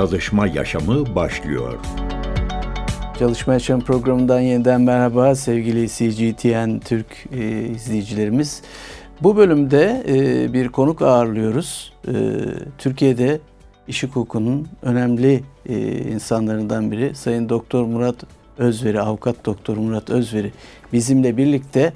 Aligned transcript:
Çalışma 0.00 0.46
Yaşamı 0.46 1.14
başlıyor. 1.14 1.78
Çalışma 3.18 3.52
Yaşamı 3.52 3.84
programından 3.84 4.40
yeniden 4.40 4.80
merhaba 4.80 5.34
sevgili 5.34 5.88
CGTN 5.88 6.78
Türk 6.78 7.06
e, 7.32 7.62
izleyicilerimiz. 7.62 8.62
Bu 9.22 9.36
bölümde 9.36 10.04
e, 10.08 10.52
bir 10.52 10.68
konuk 10.68 11.02
ağırlıyoruz. 11.02 11.92
E, 12.08 12.12
Türkiye'de 12.78 13.40
iş 13.88 14.02
hukukunun 14.02 14.68
önemli 14.82 15.42
e, 15.68 15.98
insanlarından 15.98 16.90
biri 16.90 17.14
Sayın 17.14 17.48
Doktor 17.48 17.84
Murat 17.84 18.16
Özveri, 18.58 19.00
Avukat 19.00 19.44
Doktor 19.44 19.76
Murat 19.76 20.10
Özveri 20.10 20.52
bizimle 20.92 21.36
birlikte 21.36 21.92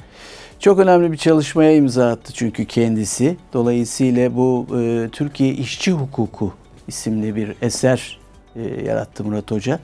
çok 0.61 0.79
önemli 0.79 1.13
bir 1.13 1.17
çalışmaya 1.17 1.77
imza 1.77 2.11
attı 2.11 2.33
çünkü 2.33 2.65
kendisi. 2.65 3.37
Dolayısıyla 3.53 4.37
bu 4.37 4.67
e, 4.81 5.09
Türkiye 5.13 5.55
İşçi 5.55 5.93
Hukuku 5.93 6.53
isimli 6.89 7.37
bir 7.37 7.55
eser 7.63 8.19
e, 8.57 8.63
yarattı 8.87 9.25
Murat 9.25 9.51
Hoca. 9.51 9.81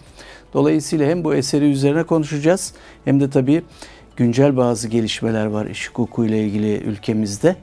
Dolayısıyla 0.54 1.06
hem 1.06 1.24
bu 1.24 1.34
eseri 1.34 1.70
üzerine 1.70 2.02
konuşacağız 2.02 2.72
hem 3.04 3.20
de 3.20 3.30
tabii 3.30 3.62
güncel 4.16 4.56
bazı 4.56 4.88
gelişmeler 4.88 5.46
var 5.46 5.66
iş 5.66 5.88
hukuku 5.88 6.24
ile 6.24 6.44
ilgili 6.44 6.76
ülkemizde. 6.76 7.56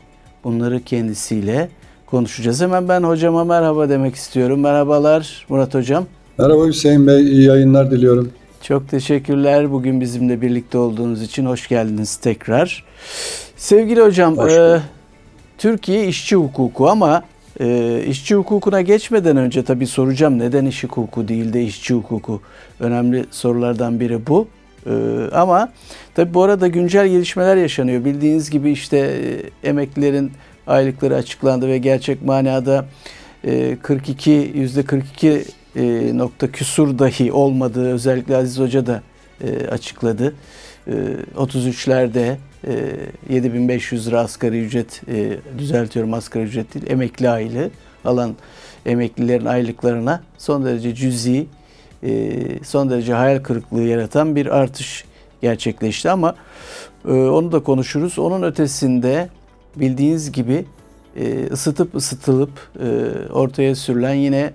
Bunları 0.43 0.83
kendisiyle 0.83 1.69
konuşacağız. 2.05 2.61
Hemen 2.61 2.89
ben 2.89 3.03
hocama 3.03 3.43
merhaba 3.43 3.89
demek 3.89 4.15
istiyorum. 4.15 4.59
Merhabalar 4.59 5.45
Murat 5.49 5.75
Hocam. 5.75 6.05
Merhaba 6.37 6.67
Hüseyin 6.67 7.07
Bey, 7.07 7.21
iyi 7.21 7.43
yayınlar 7.43 7.91
diliyorum. 7.91 8.31
Çok 8.61 8.89
teşekkürler 8.89 9.71
bugün 9.71 10.01
bizimle 10.01 10.41
birlikte 10.41 10.77
olduğunuz 10.77 11.21
için. 11.21 11.45
Hoş 11.45 11.67
geldiniz 11.67 12.15
tekrar. 12.15 12.83
Sevgili 13.55 14.01
hocam, 14.01 14.49
e, 14.49 14.79
Türkiye 15.57 16.07
işçi 16.07 16.35
hukuku 16.35 16.89
ama 16.89 17.23
e, 17.59 18.03
işçi 18.07 18.35
hukukuna 18.35 18.81
geçmeden 18.81 19.37
önce 19.37 19.63
tabii 19.63 19.87
soracağım 19.87 20.39
neden 20.39 20.65
iş 20.65 20.83
hukuku 20.83 21.27
değil 21.27 21.53
de 21.53 21.63
işçi 21.63 21.93
hukuku? 21.93 22.41
Önemli 22.79 23.25
sorulardan 23.31 23.99
biri 23.99 24.27
bu. 24.27 24.47
E, 24.85 24.91
ama 25.31 25.71
tabii 26.15 26.33
bu 26.33 26.43
arada 26.43 26.67
güncel 26.67 27.07
gelişmeler 27.07 27.57
yaşanıyor. 27.57 28.05
Bildiğiniz 28.05 28.49
gibi 28.49 28.71
işte 28.71 28.97
e, 28.97 29.67
emeklilerin 29.69 30.31
aylıkları 30.67 31.15
açıklandı 31.15 31.67
ve 31.67 31.77
gerçek 31.77 32.25
manada 32.25 32.85
e, 33.43 33.77
42 33.83 34.51
yüzde 34.55 34.83
42 34.83 35.45
e, 35.75 36.11
nokta 36.17 36.51
küsur 36.51 36.99
dahi 36.99 37.31
olmadığı 37.31 37.93
özellikle 37.93 38.35
Aziz 38.35 38.59
Hoca 38.59 38.85
da 38.85 39.01
e, 39.41 39.67
açıkladı. 39.67 40.35
E, 40.87 40.91
33'lerde 41.35 42.35
e, 42.67 43.33
7500 43.33 44.07
lira 44.07 44.19
asgari 44.19 44.59
ücret 44.59 45.01
e, 45.07 45.37
düzeltiyorum 45.57 46.13
asgari 46.13 46.43
ücret 46.43 46.73
değil 46.73 46.85
emekli 46.89 47.29
aylığı 47.29 47.69
alan 48.05 48.35
emeklilerin 48.85 49.45
aylıklarına 49.45 50.23
son 50.37 50.65
derece 50.65 50.95
cüzi 50.95 51.47
e, 52.03 52.39
son 52.63 52.89
derece 52.89 53.13
hayal 53.13 53.39
kırıklığı 53.39 53.83
yaratan 53.83 54.35
bir 54.35 54.45
artış 54.45 55.05
gerçekleşti 55.41 56.09
ama 56.09 56.35
e, 57.07 57.11
onu 57.11 57.51
da 57.51 57.63
konuşuruz. 57.63 58.19
Onun 58.19 58.43
ötesinde 58.43 59.29
bildiğiniz 59.75 60.31
gibi 60.31 60.65
e, 61.15 61.47
ısıtıp 61.51 61.95
ısıtılıp 61.95 62.49
e, 62.79 62.87
ortaya 63.31 63.75
sürülen 63.75 64.13
yine 64.13 64.53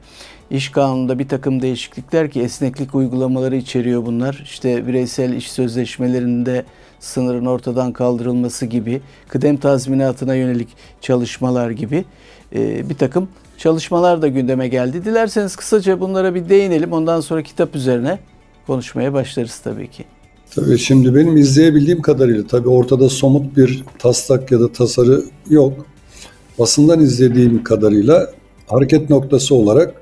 İş 0.53 0.69
kanununda 0.69 1.19
bir 1.19 1.29
takım 1.29 1.63
değişiklikler 1.63 2.31
ki 2.31 2.41
esneklik 2.41 2.95
uygulamaları 2.95 3.57
içeriyor 3.57 4.07
bunlar. 4.07 4.41
İşte 4.45 4.87
bireysel 4.87 5.33
iş 5.33 5.53
sözleşmelerinde 5.53 6.65
sınırın 7.01 7.47
ortadan 7.47 7.93
kaldırılması 7.93 8.67
gibi, 8.67 9.01
kıdem 9.29 9.57
tazminatına 9.57 10.35
yönelik 10.35 10.69
çalışmalar 11.01 11.71
gibi 11.71 12.05
e, 12.55 12.89
bir 12.89 12.95
takım 12.95 13.29
çalışmalar 13.59 14.23
da 14.23 14.29
gündeme 14.29 14.69
geldi. 14.69 15.05
Dilerseniz 15.05 15.57
kısaca 15.57 16.01
bunlara 16.01 16.35
bir 16.35 16.49
değinelim. 16.49 16.93
Ondan 16.93 17.21
sonra 17.21 17.43
kitap 17.43 17.77
üzerine 17.77 18.19
konuşmaya 18.67 19.13
başlarız 19.13 19.59
tabii 19.59 19.91
ki. 19.91 20.05
Tabii 20.55 20.79
şimdi 20.79 21.15
benim 21.15 21.37
izleyebildiğim 21.37 22.03
kadarıyla 22.03 22.47
tabii 22.47 22.69
ortada 22.69 23.09
somut 23.09 23.57
bir 23.57 23.85
taslak 23.99 24.53
ya 24.53 24.61
da 24.61 24.73
tasarı 24.73 25.23
yok. 25.51 25.87
Basından 26.59 27.01
izlediğim 27.01 27.65
kadarıyla 27.65 28.31
hareket 28.67 29.11
noktası 29.11 29.55
olarak 29.55 30.02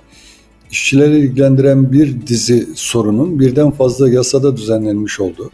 işçileri 0.71 1.19
ilgilendiren 1.19 1.93
bir 1.93 2.27
dizi 2.27 2.69
sorunun 2.75 3.41
birden 3.41 3.71
fazla 3.71 4.11
yasada 4.11 4.57
düzenlenmiş 4.57 5.21
olduğu, 5.21 5.51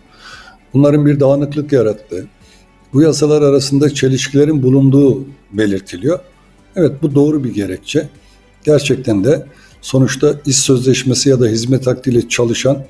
bunların 0.75 1.07
bir 1.07 1.21
dağınıklık 1.21 1.73
yarattı. 1.73 2.27
Bu 2.93 3.03
yasalar 3.03 3.43
arasında 3.43 3.95
çelişkilerin 3.95 4.63
bulunduğu 4.63 5.25
belirtiliyor. 5.53 6.19
Evet 6.77 7.03
bu 7.03 7.15
doğru 7.15 7.45
bir 7.45 7.55
gerekçe. 7.55 8.09
Gerçekten 8.65 9.25
de 9.25 9.47
sonuçta 9.81 10.35
iş 10.47 10.57
sözleşmesi 10.57 11.29
ya 11.29 11.41
da 11.41 11.47
hizmet 11.47 11.89
akdiyle 11.89 12.29
çalışanların 12.29 12.87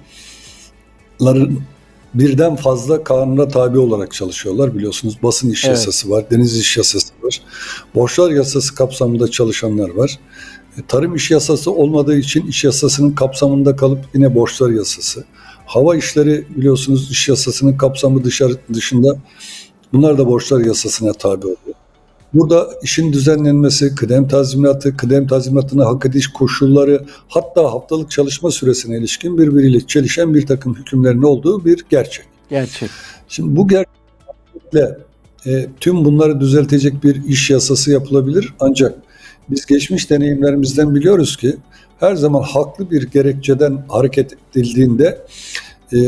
birden 2.15 2.57
fazla 2.57 3.05
kanuna 3.05 3.49
tabi 3.49 3.79
olarak 3.79 4.13
çalışıyorlar 4.13 4.75
biliyorsunuz. 4.75 5.19
Basın 5.23 5.51
iş 5.51 5.65
evet. 5.65 5.77
yasası 5.77 6.11
var, 6.11 6.25
deniz 6.31 6.59
iş 6.59 6.77
yasası 6.77 7.13
var. 7.23 7.43
Borçlar 7.95 8.31
yasası 8.31 8.75
kapsamında 8.75 9.31
çalışanlar 9.31 9.91
var. 9.91 10.19
E, 10.79 10.83
tarım 10.89 11.15
iş 11.15 11.31
yasası 11.31 11.73
olmadığı 11.73 12.19
için 12.19 12.47
iş 12.47 12.65
yasasının 12.65 13.11
kapsamında 13.11 13.77
kalıp 13.77 14.05
yine 14.15 14.35
borçlar 14.35 14.71
yasası. 14.71 15.25
Hava 15.67 15.97
işleri 15.97 16.47
biliyorsunuz 16.57 17.11
iş 17.11 17.29
yasasının 17.29 17.77
kapsamı 17.77 18.25
dışarı, 18.25 18.53
dışında 18.73 19.17
bunlar 19.93 20.19
da 20.19 20.27
borçlar 20.27 20.61
yasasına 20.61 21.13
tabi 21.13 21.47
oluyor. 21.47 21.77
Burada 22.35 22.69
işin 22.83 23.13
düzenlenmesi, 23.13 23.95
kıdem 23.95 24.29
tazminatı, 24.29 24.97
kıdem 24.97 25.27
tazminatına 25.27 25.87
hak 25.87 26.07
ediş 26.07 26.27
koşulları 26.27 27.05
hatta 27.29 27.65
haftalık 27.65 28.11
çalışma 28.11 28.51
süresine 28.51 28.99
ilişkin 28.99 29.39
birbiriyle 29.39 29.87
çelişen 29.87 30.35
bir 30.35 30.47
takım 30.47 30.75
hükümlerin 30.75 31.23
olduğu 31.23 31.65
bir 31.65 31.85
gerçek. 31.91 32.25
Gerçek. 32.51 32.91
Şimdi 33.29 33.57
bu 33.57 33.69
gerçekle 33.69 34.99
e, 35.47 35.67
tüm 35.81 36.05
bunları 36.05 36.41
düzeltecek 36.41 37.05
bir 37.05 37.25
iş 37.25 37.51
yasası 37.51 37.91
yapılabilir 37.91 38.55
ancak 38.61 39.06
biz 39.51 39.67
geçmiş 39.67 40.11
deneyimlerimizden 40.11 40.95
biliyoruz 40.95 41.37
ki 41.37 41.57
her 42.01 42.15
zaman 42.15 42.43
haklı 42.43 42.91
bir 42.91 43.03
gerekçeden 43.03 43.85
hareket 43.89 44.33
edildiğinde 44.55 45.19
e, 45.93 45.99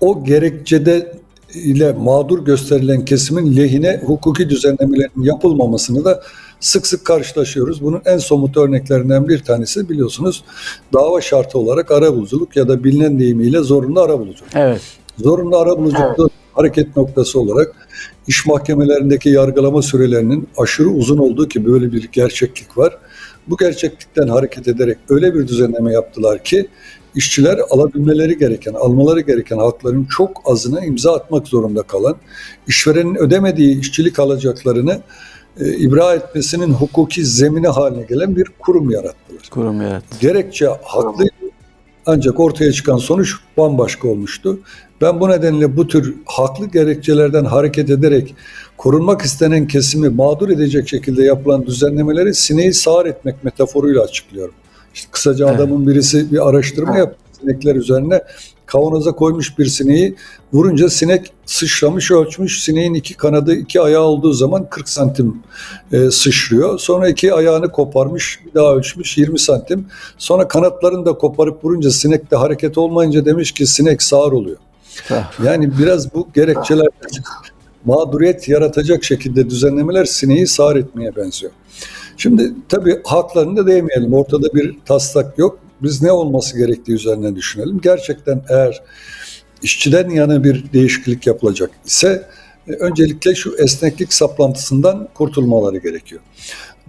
o 0.00 0.24
gerekçede 0.24 1.12
ile 1.54 1.92
mağdur 1.92 2.44
gösterilen 2.44 3.04
kesimin 3.04 3.56
lehine 3.56 4.02
hukuki 4.06 4.50
düzenlemelerin 4.50 5.22
yapılmamasını 5.22 6.04
da 6.04 6.22
sık 6.60 6.86
sık 6.86 7.04
karşılaşıyoruz. 7.04 7.82
Bunun 7.82 8.02
en 8.04 8.18
somut 8.18 8.56
örneklerinden 8.56 9.28
bir 9.28 9.44
tanesi 9.44 9.88
biliyorsunuz 9.88 10.44
dava 10.92 11.20
şartı 11.20 11.58
olarak 11.58 11.90
arabuluculuk 11.90 12.56
ya 12.56 12.68
da 12.68 12.84
bilinen 12.84 13.18
deyimiyle 13.18 13.58
zorunlu 13.58 14.00
arabuluculuk. 14.00 14.50
Evet. 14.54 14.80
Zorunlu 15.18 15.58
arabuluculuk 15.58 16.18
evet. 16.18 16.30
hareket 16.52 16.96
noktası 16.96 17.40
olarak 17.40 17.79
iş 18.30 18.46
mahkemelerindeki 18.46 19.28
yargılama 19.28 19.82
sürelerinin 19.82 20.48
aşırı 20.56 20.88
uzun 20.88 21.18
olduğu 21.18 21.48
ki 21.48 21.66
böyle 21.66 21.92
bir 21.92 22.08
gerçeklik 22.12 22.78
var. 22.78 22.98
Bu 23.48 23.56
gerçeklikten 23.56 24.28
hareket 24.28 24.68
ederek 24.68 24.98
öyle 25.08 25.34
bir 25.34 25.48
düzenleme 25.48 25.92
yaptılar 25.92 26.44
ki 26.44 26.68
işçiler 27.14 27.58
alabilmeleri 27.70 28.38
gereken, 28.38 28.74
almaları 28.74 29.20
gereken 29.20 29.58
hakların 29.58 30.04
çok 30.04 30.42
azına 30.44 30.84
imza 30.84 31.16
atmak 31.16 31.48
zorunda 31.48 31.82
kalan, 31.82 32.16
işverenin 32.66 33.14
ödemediği 33.14 33.80
işçilik 33.80 34.18
alacaklarını 34.18 35.00
e, 35.60 35.76
ibra 35.76 36.14
etmesinin 36.14 36.72
hukuki 36.72 37.24
zemini 37.24 37.68
haline 37.68 38.02
gelen 38.02 38.36
bir 38.36 38.46
kurum 38.58 38.90
yarattılar. 38.90 39.42
Kurum 39.50 39.82
yarattı. 39.82 40.16
Gerekçe 40.20 40.66
haklı 40.66 41.24
ancak 42.06 42.40
ortaya 42.40 42.72
çıkan 42.72 42.96
sonuç 42.96 43.34
bambaşka 43.56 44.08
olmuştu. 44.08 44.58
Ben 45.00 45.20
bu 45.20 45.28
nedenle 45.28 45.76
bu 45.76 45.86
tür 45.86 46.14
haklı 46.26 46.66
gerekçelerden 46.66 47.44
hareket 47.44 47.90
ederek 47.90 48.34
korunmak 48.76 49.22
istenen 49.22 49.66
kesimi 49.66 50.08
mağdur 50.08 50.48
edecek 50.48 50.88
şekilde 50.88 51.24
yapılan 51.24 51.66
düzenlemeleri 51.66 52.34
sineği 52.34 52.72
sağır 52.72 53.06
etmek 53.06 53.44
metaforuyla 53.44 54.02
açıklıyorum. 54.02 54.54
İşte 54.94 55.08
kısaca 55.12 55.46
adamın 55.46 55.86
birisi 55.86 56.32
bir 56.32 56.48
araştırma 56.48 56.98
yaptı 56.98 57.18
sinekler 57.40 57.76
üzerine 57.76 58.22
kavanoza 58.72 59.12
koymuş 59.12 59.58
bir 59.58 59.66
sineği 59.66 60.16
vurunca 60.52 60.90
sinek 60.90 61.32
sıçramış 61.46 62.10
ölçmüş 62.10 62.62
sineğin 62.62 62.94
iki 62.94 63.14
kanadı 63.14 63.54
iki 63.54 63.80
ayağı 63.80 64.02
olduğu 64.02 64.32
zaman 64.32 64.70
40 64.70 64.88
santim 64.88 65.42
e, 65.92 66.10
sıçrıyor. 66.10 66.78
Sonra 66.78 67.08
iki 67.08 67.34
ayağını 67.34 67.72
koparmış 67.72 68.40
bir 68.46 68.54
daha 68.54 68.74
ölçmüş 68.74 69.18
20 69.18 69.38
santim. 69.38 69.86
Sonra 70.18 70.48
kanatlarını 70.48 71.06
da 71.06 71.12
koparıp 71.12 71.64
vurunca 71.64 71.90
sinekte 71.90 72.36
hareket 72.36 72.78
olmayınca 72.78 73.24
demiş 73.24 73.52
ki 73.52 73.66
sinek 73.66 74.02
sağır 74.02 74.32
oluyor. 74.32 74.56
Yani 75.44 75.78
biraz 75.78 76.14
bu 76.14 76.28
gerekçeler 76.34 76.86
mağduriyet 77.84 78.48
yaratacak 78.48 79.04
şekilde 79.04 79.50
düzenlemeler 79.50 80.04
sineği 80.04 80.46
sağır 80.46 80.76
etmeye 80.76 81.16
benziyor. 81.16 81.52
Şimdi 82.16 82.52
tabii 82.68 83.00
haklarını 83.04 83.56
da 83.56 83.66
değmeyelim. 83.66 84.14
Ortada 84.14 84.54
bir 84.54 84.76
taslak 84.86 85.38
yok. 85.38 85.58
Biz 85.82 86.02
ne 86.02 86.12
olması 86.12 86.58
gerektiği 86.58 86.92
üzerine 86.92 87.36
düşünelim. 87.36 87.80
Gerçekten 87.80 88.42
eğer 88.48 88.82
işçiden 89.62 90.10
yana 90.10 90.44
bir 90.44 90.72
değişiklik 90.72 91.26
yapılacak 91.26 91.70
ise 91.86 92.26
e, 92.68 92.72
öncelikle 92.72 93.34
şu 93.34 93.54
esneklik 93.58 94.12
saplantısından 94.12 95.08
kurtulmaları 95.14 95.78
gerekiyor. 95.78 96.20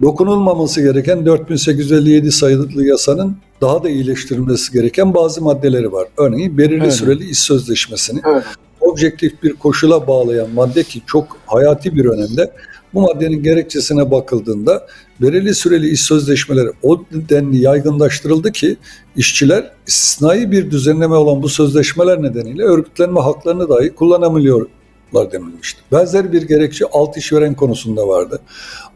dokunulmaması 0.02 0.82
gereken 0.82 1.26
4857 1.26 2.32
sayılı 2.32 2.84
yasanın 2.84 3.36
daha 3.60 3.84
da 3.84 3.88
iyileştirilmesi 3.90 4.72
gereken 4.72 5.14
bazı 5.14 5.42
maddeleri 5.42 5.92
var. 5.92 6.08
Örneğin 6.16 6.58
belirli 6.58 6.82
Evet. 6.82 6.92
süreli 6.92 7.30
iş 7.30 7.38
sözleşmesini 7.38 8.20
Evet. 8.32 8.44
objektif 8.80 9.42
bir 9.42 9.52
koşula 9.52 10.06
bağlayan 10.06 10.50
madde 10.50 10.82
ki 10.82 11.02
çok 11.06 11.36
hayati 11.46 11.96
bir 11.96 12.04
önemde. 12.04 12.52
Bu 12.94 13.00
maddenin 13.00 13.42
gerekçesine 13.42 14.10
bakıldığında 14.10 14.86
belirli 15.20 15.54
süreli 15.54 15.90
iş 15.90 16.00
sözleşmeleri 16.00 16.68
o 16.82 17.04
denli 17.12 17.58
yaygınlaştırıldı 17.58 18.52
ki 18.52 18.76
işçiler 19.16 19.70
istisnai 19.86 20.52
bir 20.52 20.70
düzenleme 20.70 21.14
olan 21.14 21.42
bu 21.42 21.48
sözleşmeler 21.48 22.22
nedeniyle 22.22 22.62
örgütlenme 22.62 23.20
haklarını 23.20 23.68
dahi 23.68 23.94
kullanamıyorlar 23.94 25.32
denilmişti. 25.32 25.80
Benzer 25.92 26.32
bir 26.32 26.42
gerekçe 26.42 26.84
alt 26.92 27.16
işveren 27.16 27.54
konusunda 27.54 28.08
vardı. 28.08 28.40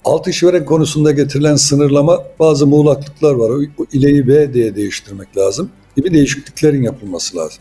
Alt 0.05 0.29
işveren 0.29 0.65
konusunda 0.65 1.13
getirilen 1.13 1.57
sınırlama 1.57 2.25
bazı 2.39 2.67
muğlaklıklar 2.67 3.35
var. 3.35 3.51
O 3.79 3.85
ileyi 3.93 4.29
B 4.29 4.55
diye 4.55 4.77
değiştirmek 4.77 5.37
lazım 5.37 5.71
gibi 5.97 6.15
değişikliklerin 6.15 6.83
yapılması 6.83 7.37
lazım. 7.37 7.59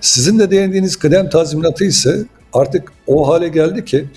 Sizin 0.00 0.38
de 0.38 0.50
değindiğiniz 0.50 0.96
kıdem 0.96 1.30
tazminatı 1.30 1.84
ise 1.84 2.24
artık 2.52 2.92
o 3.06 3.28
hale 3.28 3.48
geldi 3.48 3.84
ki 3.84 4.08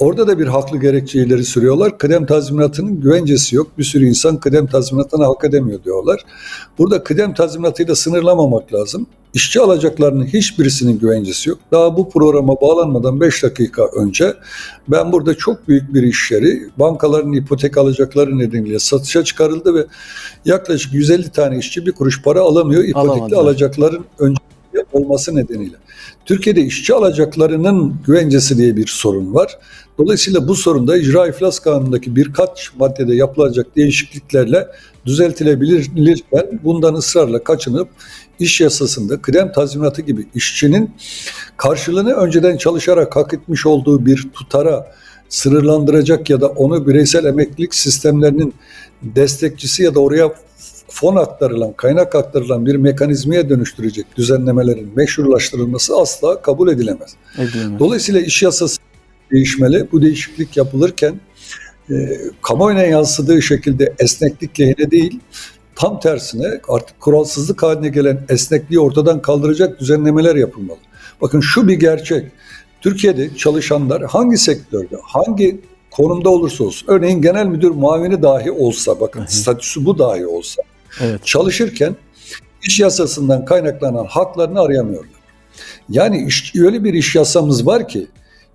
orada 0.00 0.28
da 0.28 0.38
bir 0.38 0.46
haklı 0.46 0.78
gerekçe 0.78 1.22
ileri 1.22 1.44
sürüyorlar. 1.44 1.98
Kıdem 1.98 2.26
tazminatının 2.26 3.00
güvencesi 3.00 3.56
yok. 3.56 3.78
Bir 3.78 3.84
sürü 3.84 4.06
insan 4.06 4.40
kıdem 4.40 4.66
tazminatını 4.66 5.24
hak 5.24 5.44
edemiyor 5.44 5.84
diyorlar. 5.84 6.24
Burada 6.78 7.04
kıdem 7.04 7.34
tazminatıyla 7.34 7.94
sınırlamamak 7.94 8.74
lazım. 8.74 9.06
İşçi 9.34 9.60
alacaklarının 9.60 10.24
hiçbirisinin 10.26 10.98
güvencesi 10.98 11.48
yok. 11.48 11.58
Daha 11.72 11.96
bu 11.96 12.10
programa 12.10 12.60
bağlanmadan 12.60 13.20
5 13.20 13.42
dakika 13.42 13.86
önce 13.86 14.34
ben 14.88 15.12
burada 15.12 15.34
çok 15.34 15.68
büyük 15.68 15.94
bir 15.94 16.02
iş 16.02 16.30
yeri 16.30 16.62
bankaların 16.78 17.32
ipotek 17.32 17.78
alacakları 17.78 18.38
nedeniyle 18.38 18.78
satışa 18.78 19.24
çıkarıldı 19.24 19.74
ve 19.74 19.86
yaklaşık 20.44 20.92
150 20.92 21.30
tane 21.30 21.58
işçi 21.58 21.86
bir 21.86 21.92
kuruş 21.92 22.22
para 22.22 22.40
alamıyor. 22.40 22.84
İpotekli 22.84 23.10
Alamadılar. 23.12 23.38
alacakların 23.38 24.04
önce 24.18 24.40
olması 24.92 25.36
nedeniyle. 25.36 25.76
Türkiye'de 26.24 26.60
işçi 26.60 26.94
alacaklarının 26.94 27.96
güvencesi 28.06 28.58
diye 28.58 28.76
bir 28.76 28.86
sorun 28.86 29.34
var. 29.34 29.58
Dolayısıyla 29.98 30.48
bu 30.48 30.54
sorun 30.54 30.88
da 30.88 30.96
icra 30.96 31.26
iflas 31.28 31.58
kanunundaki 31.58 32.16
birkaç 32.16 32.72
maddede 32.78 33.14
yapılacak 33.14 33.76
değişikliklerle 33.76 34.66
düzeltilebilirken 35.06 36.60
bundan 36.64 36.94
ısrarla 36.94 37.44
kaçınıp 37.44 37.88
iş 38.38 38.60
yasasında 38.60 39.22
kıdem 39.22 39.52
tazminatı 39.52 40.02
gibi 40.02 40.26
işçinin 40.34 40.90
karşılığını 41.56 42.12
önceden 42.12 42.56
çalışarak 42.56 43.16
hak 43.16 43.34
etmiş 43.34 43.66
olduğu 43.66 44.06
bir 44.06 44.28
tutara 44.34 44.92
sınırlandıracak 45.28 46.30
ya 46.30 46.40
da 46.40 46.48
onu 46.48 46.86
bireysel 46.86 47.24
emeklilik 47.24 47.74
sistemlerinin 47.74 48.54
destekçisi 49.02 49.82
ya 49.82 49.94
da 49.94 50.00
oraya 50.00 50.32
fon 50.90 51.16
aktarılan, 51.16 51.72
kaynak 51.72 52.14
aktarılan 52.14 52.66
bir 52.66 52.74
mekanizmaya 52.74 53.48
dönüştürecek 53.48 54.06
düzenlemelerin 54.16 54.92
meşrulaştırılması 54.96 55.96
asla 55.96 56.42
kabul 56.42 56.68
edilemez. 56.68 57.14
Edilemez. 57.38 57.78
Dolayısıyla 57.78 58.20
iş 58.20 58.42
yasası 58.42 58.80
değişmeli. 59.32 59.88
Bu 59.92 60.02
değişiklik 60.02 60.56
yapılırken 60.56 61.20
e, 61.90 61.94
kamuoyuna 62.42 62.82
yansıdığı 62.82 63.42
şekilde 63.42 63.94
esneklik 63.98 64.60
lehine 64.60 64.90
değil, 64.90 65.20
tam 65.74 66.00
tersine 66.00 66.60
artık 66.68 67.00
kuralsızlık 67.00 67.62
haline 67.62 67.88
gelen 67.88 68.24
esnekliği 68.28 68.80
ortadan 68.80 69.22
kaldıracak 69.22 69.80
düzenlemeler 69.80 70.36
yapılmalı. 70.36 70.78
Bakın 71.20 71.40
şu 71.40 71.68
bir 71.68 71.74
gerçek. 71.74 72.26
Türkiye'de 72.80 73.36
çalışanlar 73.36 74.02
hangi 74.02 74.38
sektörde, 74.38 74.96
hangi 75.02 75.60
konumda 75.90 76.30
olursa 76.30 76.64
olsun, 76.64 76.88
örneğin 76.88 77.22
genel 77.22 77.46
müdür 77.46 77.70
muavini 77.70 78.22
dahi 78.22 78.50
olsa, 78.50 79.00
bakın 79.00 79.26
statüsü 79.26 79.84
bu 79.84 79.98
dahi 79.98 80.26
olsa, 80.26 80.62
Evet. 81.00 81.26
çalışırken 81.26 81.96
iş 82.62 82.80
yasasından 82.80 83.44
kaynaklanan 83.44 84.04
haklarını 84.04 84.60
arayamıyorlar. 84.60 85.20
Yani 85.88 86.26
iş, 86.26 86.54
öyle 86.56 86.84
bir 86.84 86.94
iş 86.94 87.14
yasamız 87.14 87.66
var 87.66 87.88
ki 87.88 88.06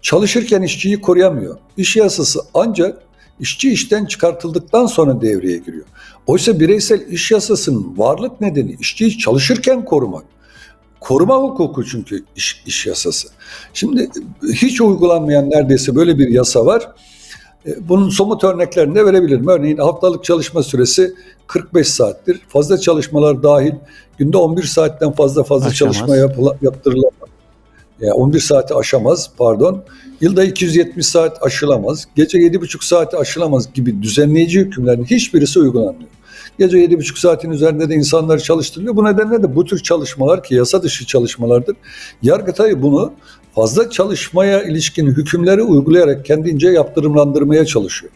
çalışırken 0.01 0.61
işçiyi 0.61 1.01
koruyamıyor. 1.01 1.57
İş 1.77 1.95
yasası 1.95 2.39
ancak 2.53 3.01
işçi 3.39 3.71
işten 3.71 4.05
çıkartıldıktan 4.05 4.85
sonra 4.85 5.21
devreye 5.21 5.57
giriyor. 5.57 5.85
Oysa 6.27 6.59
bireysel 6.59 7.07
iş 7.07 7.31
yasasının 7.31 7.97
varlık 7.97 8.41
nedeni 8.41 8.77
işçiyi 8.79 9.17
çalışırken 9.17 9.85
korumak. 9.85 10.23
Koruma 10.99 11.35
hukuku 11.35 11.85
çünkü 11.85 12.23
iş, 12.35 12.63
iş 12.65 12.85
yasası. 12.85 13.27
Şimdi 13.73 14.09
hiç 14.53 14.81
uygulanmayan 14.81 15.49
neredeyse 15.49 15.95
böyle 15.95 16.19
bir 16.19 16.29
yasa 16.29 16.65
var. 16.65 16.91
E, 17.67 17.89
Bunun 17.89 18.09
somut 18.09 18.43
örneklerini 18.43 18.95
de 18.95 19.05
verebilirim. 19.05 19.47
Örneğin 19.47 19.77
haftalık 19.77 20.23
çalışma 20.23 20.63
süresi 20.63 21.13
45 21.47 21.87
saattir. 21.87 22.41
Fazla 22.47 22.77
çalışmalar 22.77 23.43
dahil 23.43 23.73
günde 24.17 24.37
11 24.37 24.63
saatten 24.63 25.11
fazla 25.11 25.43
fazla 25.43 25.67
Aşamaz. 25.67 25.95
çalışma 25.95 26.15
yapıla, 26.15 26.57
yaptırılamaz. 26.61 27.11
Yani 27.99 28.13
11 28.13 28.39
saati 28.39 28.73
aşamaz 28.75 29.31
pardon. 29.37 29.83
Yılda 30.21 30.43
270 30.43 31.05
saat 31.05 31.43
aşılamaz. 31.43 32.07
Gece 32.15 32.37
7,5 32.37 32.85
saati 32.85 33.17
aşılamaz 33.17 33.73
gibi 33.73 34.01
düzenleyici 34.01 34.59
hükümlerin 34.59 35.03
hiçbirisi 35.05 35.59
uygulanmıyor. 35.59 36.09
Gece 36.59 36.77
7,5 36.77 37.19
saatin 37.19 37.51
üzerinde 37.51 37.89
de 37.89 37.95
insanlar 37.95 38.39
çalıştırılıyor. 38.39 38.95
Bu 38.95 39.05
nedenle 39.05 39.43
de 39.43 39.55
bu 39.55 39.65
tür 39.65 39.83
çalışmalar 39.83 40.43
ki 40.43 40.55
yasa 40.55 40.83
dışı 40.83 41.05
çalışmalardır. 41.05 41.75
Yargıtay 42.21 42.81
bunu 42.81 43.13
fazla 43.55 43.89
çalışmaya 43.89 44.63
ilişkin 44.63 45.07
hükümleri 45.07 45.61
uygulayarak 45.61 46.25
kendince 46.25 46.67
yaptırımlandırmaya 46.67 47.65
çalışıyor. 47.65 48.11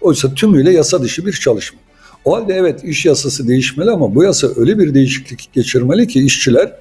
Oysa 0.00 0.34
tümüyle 0.34 0.72
yasa 0.72 1.02
dışı 1.02 1.26
bir 1.26 1.32
çalışma. 1.32 1.80
O 2.24 2.36
halde 2.36 2.54
evet 2.54 2.84
iş 2.84 3.06
yasası 3.06 3.48
değişmeli 3.48 3.90
ama 3.90 4.14
bu 4.14 4.24
yasa 4.24 4.48
öyle 4.56 4.78
bir 4.78 4.94
değişiklik 4.94 5.52
geçirmeli 5.52 6.08
ki 6.08 6.24
işçiler 6.24 6.72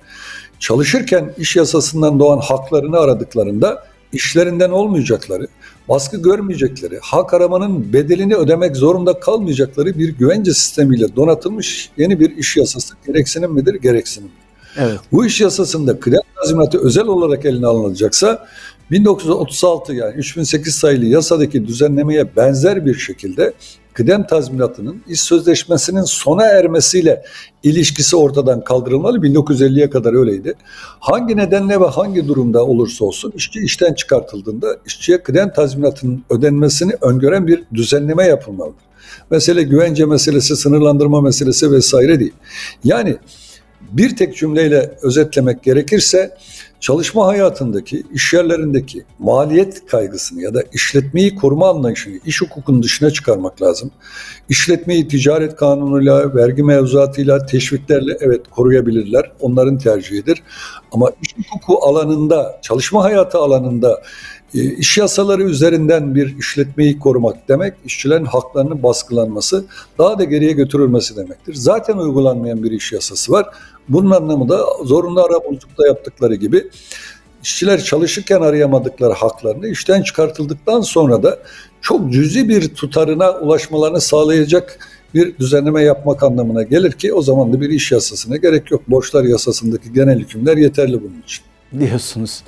çalışırken 0.60 1.34
iş 1.38 1.56
yasasından 1.56 2.20
doğan 2.20 2.38
haklarını 2.38 3.00
aradıklarında 3.00 3.84
işlerinden 4.14 4.70
olmayacakları, 4.70 5.48
baskı 5.90 6.22
görmeyecekleri, 6.22 7.00
hak 7.02 7.34
aramanın 7.34 7.94
bedelini 7.94 8.36
ödemek 8.36 8.76
zorunda 8.76 9.20
kalmayacakları 9.20 10.00
bir 10.00 10.10
güvence 10.10 10.54
sistemiyle 10.54 11.16
donatılmış 11.16 11.90
yeni 11.98 12.20
bir 12.20 12.38
iş 12.38 12.58
yasası 12.58 12.94
gereksinim 13.08 13.52
midir? 13.52 13.74
Gereksinim. 13.74 14.32
Evet. 14.78 15.00
Bu 15.12 15.26
iş 15.26 15.42
yasasında 15.42 16.00
kıdem 16.00 16.22
tazminatı 16.36 16.80
özel 16.80 17.06
olarak 17.06 17.46
eline 17.46 17.68
alınacaksa 17.68 18.48
1936 18.92 19.94
yani 19.94 20.16
3008 20.16 20.76
sayılı 20.76 21.06
yasadaki 21.06 21.68
düzenlemeye 21.68 22.36
benzer 22.36 22.86
bir 22.86 22.96
şekilde 22.96 23.54
kıdem 23.94 24.28
tazminatının 24.28 25.02
iş 25.08 25.22
sözleşmesinin 25.22 26.02
sona 26.02 26.46
ermesiyle 26.46 27.24
ilişkisi 27.64 28.16
ortadan 28.16 28.64
kaldırılmalı. 28.64 29.18
1950'ye 29.18 29.90
kadar 29.90 30.14
öyleydi. 30.14 30.54
Hangi 31.00 31.38
nedenle 31.38 31.80
ve 31.80 31.86
hangi 31.86 32.28
durumda 32.28 32.66
olursa 32.66 33.06
olsun 33.06 33.34
işçi 33.36 33.60
işten 33.60 33.94
çıkartıldığında 33.94 34.78
işçiye 34.86 35.24
kıdem 35.24 35.54
tazminatının 35.54 36.24
ödenmesini 36.30 36.94
öngören 37.02 37.48
bir 37.48 37.64
düzenleme 37.74 38.24
yapılmalıdır. 38.24 38.84
Mesele 39.32 39.64
güvence 39.64 40.06
meselesi, 40.06 40.56
sınırlandırma 40.56 41.22
meselesi 41.22 41.72
vesaire 41.72 42.20
değil. 42.20 42.34
Yani 42.84 43.18
bir 43.94 44.16
tek 44.16 44.38
cümleyle 44.38 44.98
özetlemek 45.02 45.64
gerekirse 45.64 46.38
çalışma 46.80 47.28
hayatındaki, 47.28 48.04
iş 48.14 48.34
yerlerindeki 48.34 49.04
maliyet 49.20 49.86
kaygısını 49.88 50.42
ya 50.42 50.54
da 50.54 50.64
işletmeyi 50.74 51.36
koruma 51.36 51.70
anlayışını 51.70 52.20
iş 52.26 52.42
hukukunun 52.42 52.84
dışına 52.84 53.12
çıkarmak 53.12 53.62
lazım. 53.62 53.92
İşletmeyi 54.50 55.08
ticaret 55.08 55.56
kanunuyla, 55.56 56.36
vergi 56.36 56.64
mevzuatıyla, 56.64 57.46
teşviklerle 57.46 58.18
evet 58.22 58.42
koruyabilirler. 58.52 59.32
Onların 59.40 59.78
tercihidir. 59.78 60.44
Ama 60.92 61.12
iş 61.22 61.36
hukuku 61.38 61.86
alanında, 61.86 62.60
çalışma 62.62 63.04
hayatı 63.04 63.38
alanında 63.38 64.02
iş 64.54 64.98
yasaları 64.98 65.44
üzerinden 65.44 66.16
bir 66.16 66.38
işletmeyi 66.38 67.00
korumak 67.00 67.50
demek, 67.50 67.74
işçilerin 67.86 68.26
haklarının 68.26 68.84
baskılanması, 68.84 69.66
daha 69.98 70.20
da 70.20 70.24
geriye 70.24 70.52
götürülmesi 70.52 71.16
demektir. 71.16 71.54
Zaten 71.54 71.98
uygulanmayan 71.98 72.64
bir 72.64 72.72
iş 72.72 72.92
yasası 72.92 73.32
var. 73.32 73.46
Bunun 73.90 74.12
anlamı 74.12 74.50
da 74.50 74.66
zorunlu 74.84 75.24
arabuluculukta 75.24 75.88
yaptıkları 75.88 76.36
gibi 76.36 76.70
işçiler 77.44 77.84
çalışırken 77.84 78.42
arayamadıkları 78.42 79.14
haklarını 79.14 79.68
işten 79.68 80.02
çıkartıldıktan 80.02 80.82
sonra 80.82 81.24
da 81.24 81.40
çok 81.82 82.14
cüzi 82.14 82.50
bir 82.50 82.76
tutarına 82.76 83.32
ulaşmalarını 83.32 84.02
sağlayacak 84.02 84.80
bir 85.14 85.38
düzenleme 85.38 85.84
yapmak 85.84 86.24
anlamına 86.24 86.64
gelir 86.64 86.92
ki 86.92 87.14
o 87.14 87.22
zaman 87.22 87.54
da 87.54 87.62
bir 87.62 87.70
iş 87.70 87.92
yasasına 87.92 88.38
gerek 88.38 88.72
yok. 88.72 88.90
Borçlar 88.90 89.24
yasasındaki 89.24 89.94
genel 89.94 90.20
hükümler 90.20 90.58
yeterli 90.58 91.02
bunun 91.02 91.22
için. 91.22 91.44
diyorsunuz. 91.80 92.44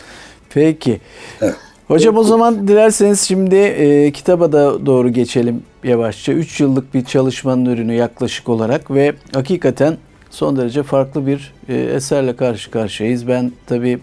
Peki. 0.50 1.02
Evet. 1.42 1.56
Hocam 1.88 2.18
o 2.18 2.24
zaman 2.24 2.68
dilerseniz 2.68 3.22
şimdi 3.22 3.56
e, 3.56 4.12
kitaba 4.12 4.52
da 4.52 4.86
doğru 4.86 5.10
geçelim 5.10 5.64
yavaşça. 5.84 6.34
3 6.34 6.60
yıllık 6.60 6.94
bir 6.94 7.06
çalışmanın 7.06 7.66
ürünü 7.66 7.94
yaklaşık 7.94 8.50
olarak 8.50 8.92
ve 8.92 9.14
hakikaten 9.34 9.98
son 10.30 10.58
derece 10.58 10.84
farklı 10.84 11.28
bir 11.28 11.54
e, 11.70 11.76
eserle 11.76 12.36
karşı 12.36 12.72
karşıyayız. 12.72 13.28
Ben 13.28 13.52
tabii 13.68 14.00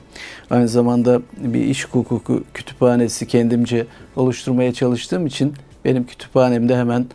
aynı 0.50 0.68
zamanda 0.68 1.22
bir 1.38 1.60
iş 1.60 1.88
hukuku 1.88 2.44
kütüphanesi 2.54 3.26
kendimce 3.26 3.86
oluşturmaya 4.16 4.72
çalıştığım 4.72 5.26
için 5.26 5.52
benim 5.84 6.06
kütüphanemde 6.06 6.76
hemen 6.76 7.06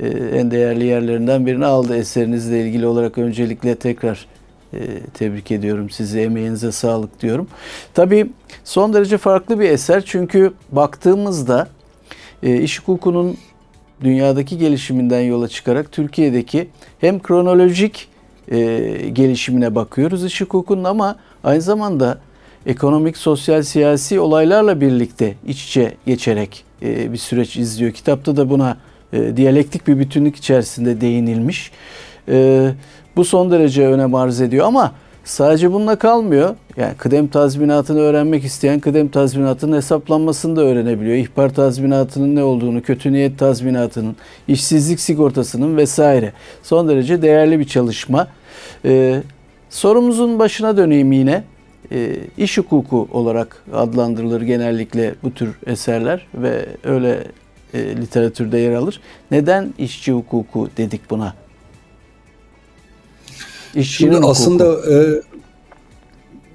e, 0.00 0.08
en 0.08 0.50
değerli 0.50 0.84
yerlerinden 0.84 1.46
birini 1.46 1.66
aldı 1.66 1.96
eserinizle 1.96 2.60
ilgili 2.62 2.86
olarak 2.86 3.18
öncelikle 3.18 3.74
tekrar 3.74 4.26
tebrik 5.14 5.50
ediyorum 5.50 5.90
sizi 5.90 6.20
emeğinize 6.20 6.72
sağlık 6.72 7.22
diyorum. 7.22 7.48
Tabii 7.94 8.30
son 8.64 8.92
derece 8.92 9.18
farklı 9.18 9.60
bir 9.60 9.70
eser 9.70 10.02
çünkü 10.06 10.52
baktığımızda 10.72 11.68
e, 12.42 12.60
iş 12.60 12.80
hukukunun 12.80 13.36
dünyadaki 14.00 14.58
gelişiminden 14.58 15.20
yola 15.20 15.48
çıkarak 15.48 15.92
Türkiye'deki 15.92 16.68
hem 17.00 17.22
kronolojik 17.22 18.08
e, 18.50 18.58
gelişimine 19.12 19.74
bakıyoruz 19.74 20.24
iş 20.24 20.40
hukukunun 20.40 20.84
ama 20.84 21.16
aynı 21.44 21.62
zamanda 21.62 22.18
ekonomik, 22.66 23.16
sosyal, 23.16 23.62
siyasi 23.62 24.20
olaylarla 24.20 24.80
birlikte 24.80 25.34
iç 25.46 25.64
içe 25.64 25.94
geçerek 26.06 26.64
e, 26.82 27.12
bir 27.12 27.18
süreç 27.18 27.56
izliyor. 27.56 27.92
Kitapta 27.92 28.36
da 28.36 28.50
buna 28.50 28.76
e, 29.12 29.36
diyalektik 29.36 29.86
bir 29.86 29.98
bütünlük 29.98 30.36
içerisinde 30.36 31.00
değinilmiş. 31.00 31.70
E, 32.28 32.70
bu 33.20 33.24
son 33.24 33.50
derece 33.50 33.86
önem 33.86 34.14
arz 34.14 34.40
ediyor 34.40 34.66
ama 34.66 34.92
sadece 35.24 35.72
bununla 35.72 35.96
kalmıyor. 35.96 36.54
Yani 36.76 36.94
kıdem 36.94 37.28
tazminatını 37.28 38.00
öğrenmek 38.00 38.44
isteyen 38.44 38.80
kıdem 38.80 39.08
tazminatının 39.08 39.76
hesaplanmasını 39.76 40.56
da 40.56 40.60
öğrenebiliyor. 40.60 41.16
İhbar 41.16 41.54
tazminatının 41.54 42.36
ne 42.36 42.42
olduğunu, 42.42 42.82
kötü 42.82 43.12
niyet 43.12 43.38
tazminatının, 43.38 44.16
işsizlik 44.48 45.00
sigortasının 45.00 45.76
vesaire. 45.76 46.32
Son 46.62 46.88
derece 46.88 47.22
değerli 47.22 47.58
bir 47.58 47.64
çalışma. 47.64 48.28
Ee, 48.84 49.22
sorumuzun 49.70 50.38
başına 50.38 50.76
döneyim 50.76 51.12
yine. 51.12 51.44
Ee, 51.92 52.16
iş 52.38 52.58
hukuku 52.58 53.08
olarak 53.12 53.64
adlandırılır 53.74 54.42
genellikle 54.42 55.14
bu 55.22 55.34
tür 55.34 55.54
eserler 55.66 56.26
ve 56.34 56.66
öyle 56.84 57.24
e, 57.74 57.96
literatürde 57.96 58.58
yer 58.58 58.72
alır. 58.72 59.00
Neden 59.30 59.74
işçi 59.78 60.12
hukuku 60.12 60.68
dedik 60.76 61.10
buna? 61.10 61.34
İşçinin 63.74 64.12
Şimdi 64.12 64.26
aslında 64.26 64.92
e, 64.92 65.22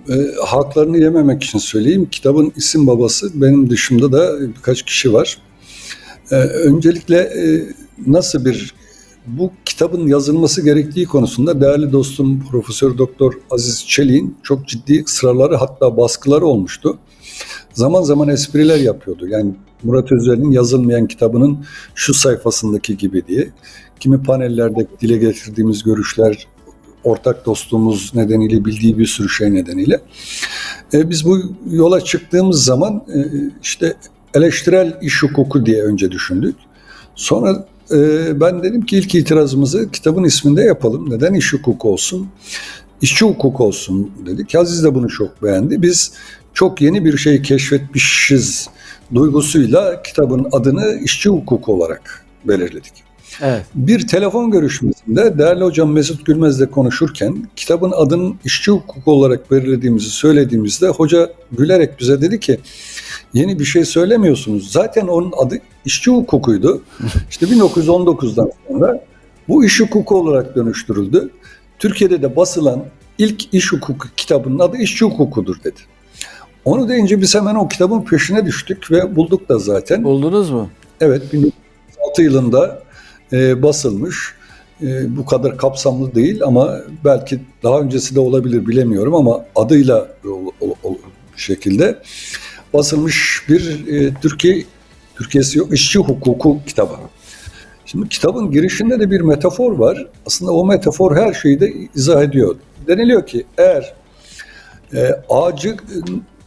e, 0.10 0.36
haklarını 0.46 0.98
yememek 0.98 1.44
için 1.44 1.60
söyleyeyim. 1.60 2.08
Kitabın 2.12 2.54
isim 2.56 2.88
babası 2.88 3.42
benim 3.42 3.70
dışımda 3.70 4.12
da 4.12 4.40
birkaç 4.42 4.84
kişi 4.84 5.14
var. 5.14 5.38
E, 6.32 6.36
öncelikle 6.36 7.18
e, 7.18 7.66
nasıl 8.08 8.46
bir 8.46 8.74
bu 9.28 9.52
kitabın 9.66 10.08
yazılması 10.08 10.62
gerektiği 10.62 11.06
konusunda 11.06 11.62
değerli 11.62 11.92
dostum 11.92 12.46
Profesör 12.52 12.98
Doktor 12.98 13.34
Aziz 13.52 13.88
Çelik'in 13.88 14.38
çok 14.44 14.68
ciddi 14.68 15.04
ısrarları 15.04 15.56
hatta 15.56 15.98
baskıları 15.98 16.46
olmuştu. 16.46 16.98
Zaman 17.74 18.02
zaman 18.02 18.30
espriler 18.30 18.78
yapıyordu. 18.78 19.28
Yani 19.28 19.56
Murat 19.84 20.12
Özer'in 20.12 20.52
yazılmayan 20.52 21.08
kitabının 21.08 21.66
şu 21.96 22.14
sayfasındaki 22.14 22.98
gibi 22.98 23.28
diye. 23.28 23.50
Kimi 24.00 24.24
panellerde 24.24 24.88
dile 25.02 25.18
getirdiğimiz 25.18 25.84
görüşler 25.84 26.48
ortak 27.06 27.46
dostluğumuz 27.46 28.16
nedeniyle 28.16 28.66
bildiği 28.66 28.98
bir 28.98 29.06
sürü 29.06 29.30
şey 29.30 29.54
nedeniyle. 29.54 30.02
E, 30.94 31.10
biz 31.10 31.26
bu 31.26 31.40
yola 31.72 32.02
çıktığımız 32.02 32.64
zaman 32.64 33.04
e, 33.16 33.20
işte 33.64 33.94
eleştirel 34.34 34.98
iş 35.02 35.24
hukuku 35.24 35.66
diye 35.66 35.84
önce 35.84 36.12
düşündük. 36.12 36.56
Sonra 37.16 37.68
e, 37.92 37.98
ben 38.40 38.64
dedim 38.64 38.86
ki 38.86 38.98
ilk 38.98 39.16
itirazımızı 39.16 39.92
kitabın 39.92 40.24
isminde 40.24 40.62
yapalım. 40.62 41.10
Neden 41.10 41.34
iş 41.34 41.54
hukuku 41.54 41.90
olsun? 41.90 42.28
İşçi 43.02 43.26
hukuku 43.26 43.64
olsun 43.64 44.12
dedik. 44.26 44.56
Aziz 44.56 44.84
de 44.84 44.96
bunu 44.96 45.10
çok 45.10 45.44
beğendi. 45.44 45.82
Biz 45.82 46.14
çok 46.54 46.82
yeni 46.82 47.06
bir 47.06 47.18
şey 47.18 47.42
keşfetmişiz 47.42 48.70
duygusuyla 49.16 50.02
kitabın 50.02 50.48
adını 50.52 51.00
işçi 51.04 51.30
hukuku 51.30 51.74
olarak 51.74 52.26
belirledik. 52.46 53.05
Evet. 53.42 53.66
Bir 53.76 54.08
telefon 54.08 54.52
görüşmesinde 54.52 55.38
değerli 55.38 55.64
hocam 55.64 55.92
Mesut 55.92 56.26
Gülmez'le 56.26 56.72
konuşurken 56.72 57.48
kitabın 57.56 57.92
adının 57.96 58.40
işçi 58.46 58.72
hukuku 58.72 59.12
olarak 59.12 59.52
belirlediğimizi 59.52 60.10
söylediğimizde 60.10 60.88
hoca 60.88 61.30
gülerek 61.52 62.00
bize 62.00 62.22
dedi 62.22 62.40
ki 62.40 62.60
yeni 63.34 63.60
bir 63.60 63.66
şey 63.66 63.86
söylemiyorsunuz. 63.86 64.72
Zaten 64.72 65.08
onun 65.08 65.34
adı 65.38 65.60
işçi 65.86 66.12
hukukuydu. 66.12 66.82
İşte 67.30 67.46
1919'dan 67.46 68.52
sonra 68.68 69.04
bu 69.48 69.66
iş 69.66 69.80
hukuku 69.80 70.16
olarak 70.16 70.56
dönüştürüldü. 70.56 71.30
Türkiye'de 71.80 72.22
de 72.22 72.36
basılan 72.36 72.86
ilk 73.18 73.54
iş 73.54 73.74
hukuku 73.74 74.08
kitabının 74.18 74.60
adı 74.60 74.78
işçi 74.78 75.06
hukukudur 75.06 75.56
dedi. 75.64 75.80
Onu 76.66 76.90
deyince 76.90 77.22
biz 77.22 77.36
hemen 77.36 77.56
o 77.56 77.68
kitabın 77.68 78.02
peşine 78.02 78.46
düştük 78.46 78.92
ve 78.92 79.16
bulduk 79.16 79.50
da 79.50 79.60
zaten. 79.60 80.04
Buldunuz 80.04 80.52
mu? 80.52 80.70
Evet 81.02 81.34
1906 81.34 82.22
yılında 82.22 82.85
e, 83.34 83.64
basılmış. 83.64 84.36
E, 84.82 85.18
bu 85.18 85.26
kadar 85.26 85.58
kapsamlı 85.58 86.16
değil 86.16 86.44
ama 86.44 86.78
belki 87.06 87.42
daha 87.64 87.80
öncesi 87.80 88.16
de 88.16 88.20
olabilir 88.20 88.68
bilemiyorum 88.68 89.16
ama 89.16 89.46
adıyla 89.56 90.08
o, 90.26 90.52
o, 90.62 90.76
o 90.84 90.98
şekilde 91.36 92.00
basılmış 92.74 93.42
bir 93.50 93.88
e, 93.88 94.14
Türkiye 94.22 94.64
Türkiye'si 95.16 95.58
yok 95.58 95.74
işçi 95.74 96.00
hukuku 96.00 96.60
kitabı. 96.68 96.94
Şimdi 97.86 98.10
kitabın 98.10 98.52
girişinde 98.52 99.00
de 99.00 99.12
bir 99.12 99.22
metafor 99.22 99.72
var. 99.72 100.08
Aslında 100.26 100.52
o 100.52 100.66
metafor 100.66 101.16
her 101.16 101.34
şeyi 101.34 101.60
de 101.60 101.74
izah 101.96 102.24
ediyor. 102.24 102.56
Deniliyor 102.88 103.28
ki 103.28 103.46
eğer 103.58 103.94
e, 104.94 105.22
ağacı 105.30 105.76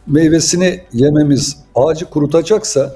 meyvesini 0.07 0.81
yememiz 0.93 1.57
ağacı 1.75 2.05
kurutacaksa 2.05 2.95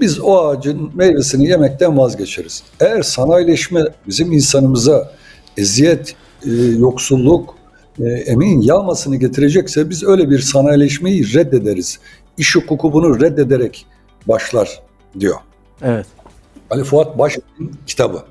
biz 0.00 0.20
o 0.20 0.38
ağacın 0.38 0.90
meyvesini 0.94 1.48
yemekten 1.48 1.98
vazgeçeriz. 1.98 2.62
Eğer 2.80 3.02
sanayileşme 3.02 3.84
bizim 4.08 4.32
insanımıza 4.32 5.12
eziyet, 5.56 6.14
e, 6.46 6.50
yoksulluk, 6.78 7.54
e, 8.00 8.04
emeğin 8.04 8.60
yağmasını 8.60 9.16
getirecekse 9.16 9.90
biz 9.90 10.04
öyle 10.04 10.30
bir 10.30 10.38
sanayileşmeyi 10.38 11.34
reddederiz. 11.34 11.98
İş 12.38 12.56
hukuku 12.56 12.92
bunu 12.92 13.20
reddederek 13.20 13.86
başlar 14.28 14.82
diyor. 15.20 15.36
Evet. 15.82 16.06
Ali 16.70 16.84
Fuat 16.84 17.18
Başkay'ın 17.18 17.72
kitabı. 17.86 18.22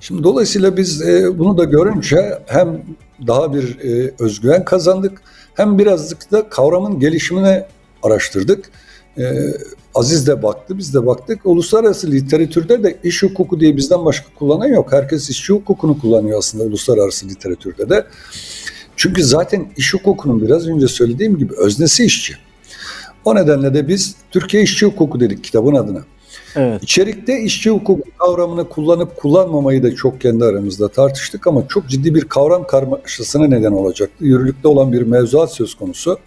Şimdi 0.00 0.24
dolayısıyla 0.24 0.76
biz 0.76 1.02
e, 1.02 1.38
bunu 1.38 1.58
da 1.58 1.64
görünce 1.64 2.38
hem 2.46 2.82
daha 3.26 3.54
bir 3.54 3.78
e, 3.78 4.14
özgüven 4.18 4.64
kazandık 4.64 5.22
hem 5.54 5.78
birazcık 5.78 6.32
da 6.32 6.48
kavramın 6.48 7.00
gelişimine 7.00 7.66
araştırdık. 8.02 8.70
E, 9.18 9.24
Aziz 9.94 10.26
de 10.26 10.42
baktı, 10.42 10.78
biz 10.78 10.94
de 10.94 11.06
baktık. 11.06 11.46
Uluslararası 11.46 12.10
literatürde 12.10 12.82
de 12.82 12.98
iş 13.04 13.22
hukuku 13.22 13.60
diye 13.60 13.76
bizden 13.76 14.04
başka 14.04 14.26
kullanan 14.38 14.66
yok. 14.66 14.92
Herkes 14.92 15.30
işçi 15.30 15.52
hukukunu 15.52 16.00
kullanıyor 16.00 16.38
aslında 16.38 16.64
uluslararası 16.64 17.28
literatürde 17.28 17.90
de. 17.90 18.06
Çünkü 18.96 19.24
zaten 19.24 19.66
iş 19.76 19.94
hukukunun 19.94 20.42
biraz 20.42 20.68
önce 20.68 20.88
söylediğim 20.88 21.38
gibi 21.38 21.54
öznesi 21.56 22.04
işçi. 22.04 22.34
O 23.24 23.34
nedenle 23.34 23.74
de 23.74 23.88
biz 23.88 24.14
Türkiye 24.30 24.62
İşçi 24.62 24.86
Hukuku 24.86 25.20
dedik 25.20 25.44
kitabın 25.44 25.74
adına. 25.74 26.04
Evet. 26.56 26.82
İçerikte 26.82 27.40
işçi 27.40 27.70
hukuku 27.70 28.02
kavramını 28.18 28.68
kullanıp 28.68 29.16
kullanmamayı 29.16 29.82
da 29.82 29.94
çok 29.94 30.20
kendi 30.20 30.44
aramızda 30.44 30.88
tartıştık 30.88 31.46
ama 31.46 31.68
çok 31.68 31.88
ciddi 31.88 32.14
bir 32.14 32.24
kavram 32.24 32.66
karmaşasına 32.66 33.46
neden 33.46 33.72
olacaktı. 33.72 34.24
Yürürlükte 34.24 34.68
olan 34.68 34.92
bir 34.92 35.02
mevzuat 35.02 35.52
söz 35.52 35.74
konusu. 35.74 36.18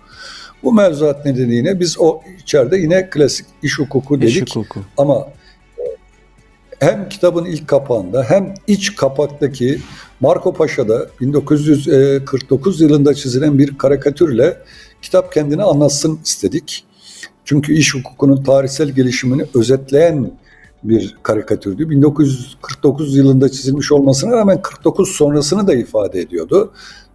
Bu 0.63 0.73
mevzuat 0.73 1.25
nedeniyle 1.25 1.79
biz 1.79 1.95
o 1.99 2.21
içeride 2.43 2.77
yine 2.77 3.09
klasik 3.09 3.45
iş 3.63 3.79
hukuku 3.79 4.21
dedik. 4.21 4.47
İş 4.47 4.55
hukuku. 4.55 4.79
Ama 4.97 5.27
e, 5.77 5.83
hem 6.79 7.09
kitabın 7.09 7.45
ilk 7.45 7.67
kapağında 7.67 8.23
hem 8.23 8.53
iç 8.67 8.95
kapaktaki 8.95 9.79
Marco 10.19 10.53
Paşa'da 10.53 11.07
1949 11.21 12.81
yılında 12.81 13.13
çizilen 13.13 13.57
bir 13.57 13.77
karikatürle 13.77 14.57
kitap 15.01 15.33
kendini 15.33 15.63
anlatsın 15.63 16.19
istedik. 16.25 16.85
Çünkü 17.45 17.73
iş 17.73 17.95
hukukunun 17.95 18.43
tarihsel 18.43 18.89
gelişimini 18.89 19.45
özetleyen 19.55 20.31
bir 20.83 21.17
karikatürdü. 21.23 21.89
1949 21.89 23.15
yılında 23.15 23.49
çizilmiş 23.49 23.91
olmasına 23.91 24.31
rağmen 24.31 24.61
49 24.61 25.09
sonrasını 25.09 25.67
da 25.67 25.73
ifade 25.75 26.19
ediyordu. 26.19 26.71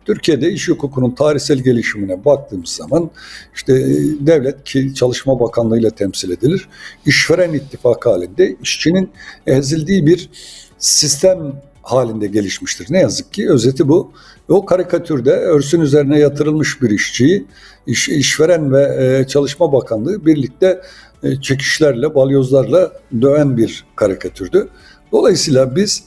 Türkiye'de 0.06 0.52
iş 0.52 0.68
hukukunun 0.68 1.10
tarihsel 1.10 1.58
gelişimine 1.58 2.24
baktığımız 2.24 2.70
zaman 2.70 3.10
işte 3.54 3.72
e, 3.72 3.86
devlet 4.26 4.64
ki 4.64 4.94
Çalışma 4.94 5.40
Bakanlığı 5.40 5.80
ile 5.80 5.90
temsil 5.90 6.30
edilir. 6.30 6.68
İşveren 7.06 7.52
ittifakı 7.52 8.10
halinde 8.10 8.56
işçinin 8.62 9.10
ezildiği 9.46 10.06
bir 10.06 10.30
sistem 10.78 11.62
halinde 11.82 12.26
gelişmiştir. 12.26 12.86
Ne 12.90 13.00
yazık 13.00 13.32
ki 13.32 13.50
özeti 13.50 13.88
bu. 13.88 14.12
O 14.48 14.66
karikatürde 14.66 15.30
örsün 15.30 15.80
üzerine 15.80 16.18
yatırılmış 16.18 16.82
bir 16.82 16.90
işçiyi 16.90 17.46
iş, 17.86 18.08
işveren 18.08 18.72
ve 18.72 18.82
e, 18.82 19.26
Çalışma 19.26 19.72
Bakanlığı 19.72 20.26
birlikte 20.26 20.80
e, 21.22 21.40
çekişlerle, 21.40 22.14
balyozlarla 22.14 22.92
döven 23.22 23.56
bir 23.56 23.84
karikatürdü. 23.96 24.68
Dolayısıyla 25.12 25.76
biz 25.76 26.04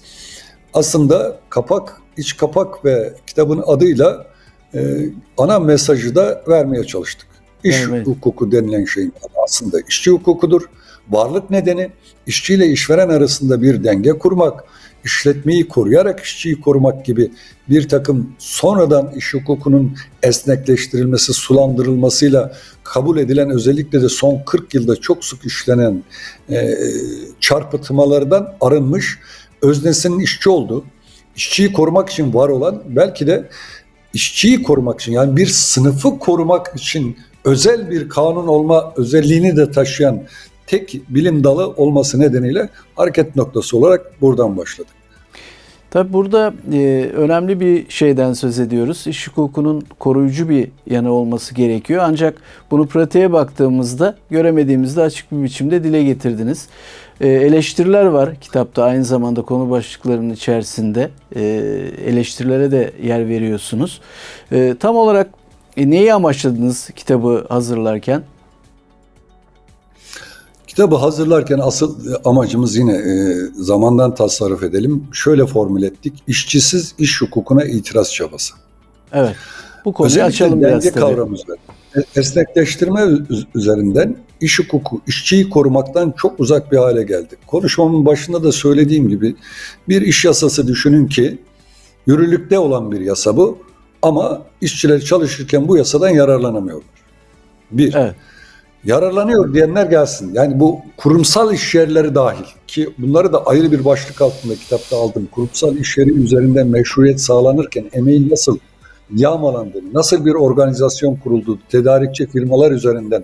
aslında 0.73 1.39
kapak 1.49 2.01
iç 2.19 2.37
kapak 2.37 2.85
ve 2.85 3.13
kitabın 3.27 3.63
adıyla 3.67 4.25
e, 4.73 5.05
ana 5.37 5.59
mesajı 5.59 6.15
da 6.15 6.43
vermeye 6.47 6.83
çalıştık. 6.83 7.27
İş 7.63 7.75
evet. 7.89 8.07
hukuku 8.07 8.51
denilen 8.51 8.85
şeyin 8.85 9.13
aslında 9.43 9.77
işçi 9.89 10.11
hukukudur. 10.11 10.61
Varlık 11.09 11.49
nedeni 11.49 11.91
işçi 12.27 12.53
ile 12.53 12.67
işveren 12.67 13.09
arasında 13.09 13.61
bir 13.61 13.83
denge 13.83 14.09
kurmak, 14.09 14.63
işletmeyi 15.03 15.67
koruyarak 15.67 16.19
işçiyi 16.19 16.61
korumak 16.61 17.05
gibi 17.05 17.31
bir 17.69 17.89
takım 17.89 18.33
sonradan 18.37 19.11
iş 19.15 19.33
hukukunun 19.33 19.97
esnekleştirilmesi, 20.23 21.33
sulandırılmasıyla 21.33 22.53
kabul 22.83 23.17
edilen 23.17 23.49
özellikle 23.49 24.01
de 24.01 24.09
son 24.09 24.41
40 24.45 24.73
yılda 24.73 24.95
çok 24.95 25.25
sık 25.25 25.45
işlenen 25.45 26.03
e, 26.49 26.77
çarpıtmalardan 27.39 28.53
arınmış 28.61 29.19
öznesinin 29.61 30.19
işçi 30.19 30.49
olduğu, 30.49 30.85
işçiyi 31.39 31.73
korumak 31.73 32.09
için 32.09 32.33
var 32.33 32.49
olan 32.49 32.83
belki 32.87 33.27
de 33.27 33.49
işçiyi 34.13 34.63
korumak 34.63 35.01
için 35.01 35.11
yani 35.11 35.37
bir 35.37 35.45
sınıfı 35.45 36.19
korumak 36.19 36.71
için 36.75 37.17
özel 37.45 37.89
bir 37.89 38.09
kanun 38.09 38.47
olma 38.47 38.93
özelliğini 38.97 39.57
de 39.57 39.71
taşıyan 39.71 40.21
tek 40.67 41.01
bilim 41.09 41.43
dalı 41.43 41.67
olması 41.67 42.19
nedeniyle 42.19 42.69
hareket 42.95 43.35
noktası 43.35 43.77
olarak 43.77 44.21
buradan 44.21 44.57
başladık. 44.57 44.93
Tabi 45.91 46.13
burada 46.13 46.53
e, 46.73 47.09
önemli 47.15 47.59
bir 47.59 47.89
şeyden 47.89 48.33
söz 48.33 48.59
ediyoruz. 48.59 49.07
İş 49.07 49.27
hukukunun 49.27 49.83
koruyucu 49.99 50.49
bir 50.49 50.67
yanı 50.89 51.11
olması 51.11 51.55
gerekiyor. 51.55 52.03
Ancak 52.05 52.41
bunu 52.71 52.87
pratiğe 52.87 53.33
baktığımızda 53.33 54.15
göremediğimizde 54.29 55.01
açık 55.01 55.31
bir 55.31 55.43
biçimde 55.43 55.83
dile 55.83 56.03
getirdiniz. 56.03 56.67
E, 57.21 57.27
eleştiriler 57.27 58.05
var 58.05 58.35
kitapta 58.41 58.83
aynı 58.83 59.05
zamanda 59.05 59.41
konu 59.41 59.69
başlıklarının 59.69 60.29
içerisinde 60.33 61.09
e, 61.35 61.41
eleştirilere 62.05 62.71
de 62.71 62.93
yer 63.03 63.27
veriyorsunuz. 63.27 64.01
E, 64.51 64.75
tam 64.79 64.95
olarak 64.95 65.29
e, 65.77 65.89
neyi 65.89 66.13
amaçladınız 66.13 66.89
kitabı 66.95 67.45
hazırlarken? 67.49 68.23
Kitabı 70.67 70.95
hazırlarken 70.95 71.59
asıl 71.59 72.15
amacımız 72.25 72.75
yine 72.75 72.93
e, 72.93 73.35
zamandan 73.53 74.15
tasarruf 74.15 74.63
edelim. 74.63 75.07
Şöyle 75.13 75.45
formül 75.45 75.83
ettik. 75.83 76.23
İşçisiz 76.27 76.95
iş 76.97 77.21
hukukuna 77.21 77.65
itiraz 77.65 78.13
çabası. 78.13 78.53
Evet. 79.13 79.35
Bu 79.85 79.93
konuyu 79.93 80.11
Özellikle 80.11 80.27
açalım 80.27 80.61
biraz 80.61 80.83
tabii. 80.83 80.99
kavramı 80.99 81.35
üzerinden. 81.35 81.78
Esnekleştirme 82.15 83.01
üzerinden 83.55 84.15
iş 84.41 84.59
hukuku, 84.59 85.01
işçiyi 85.07 85.49
korumaktan 85.49 86.13
çok 86.17 86.39
uzak 86.39 86.71
bir 86.71 86.77
hale 86.77 87.03
geldi. 87.03 87.35
Konuşmamın 87.47 88.05
başında 88.05 88.43
da 88.43 88.51
söylediğim 88.51 89.09
gibi 89.09 89.35
bir 89.89 90.01
iş 90.01 90.25
yasası 90.25 90.67
düşünün 90.67 91.07
ki 91.07 91.37
yürürlükte 92.07 92.59
olan 92.59 92.91
bir 92.91 93.01
yasa 93.01 93.37
bu 93.37 93.57
ama 94.01 94.41
işçiler 94.61 95.01
çalışırken 95.01 95.67
bu 95.67 95.77
yasadan 95.77 96.09
yararlanamıyorlar. 96.09 96.89
Bir. 97.71 97.93
Evet 97.93 98.15
yararlanıyor 98.85 99.53
diyenler 99.53 99.85
gelsin. 99.85 100.33
Yani 100.33 100.59
bu 100.59 100.79
kurumsal 100.97 101.53
iş 101.53 101.75
yerleri 101.75 102.15
dahil 102.15 102.45
ki 102.67 102.89
bunları 102.97 103.33
da 103.33 103.45
ayrı 103.45 103.71
bir 103.71 103.85
başlık 103.85 104.21
altında 104.21 104.55
kitapta 104.55 104.97
aldım. 104.97 105.27
Kurumsal 105.31 105.77
iş 105.77 105.97
yeri 105.97 106.11
üzerinden 106.11 106.67
meşruiyet 106.67 107.21
sağlanırken 107.21 107.85
emeğin 107.93 108.29
nasıl 108.29 108.57
yağmalandığını, 109.15 109.93
nasıl 109.93 110.25
bir 110.25 110.33
organizasyon 110.33 111.15
kuruldu, 111.15 111.59
tedarikçi 111.69 112.27
firmalar 112.27 112.71
üzerinden, 112.71 113.23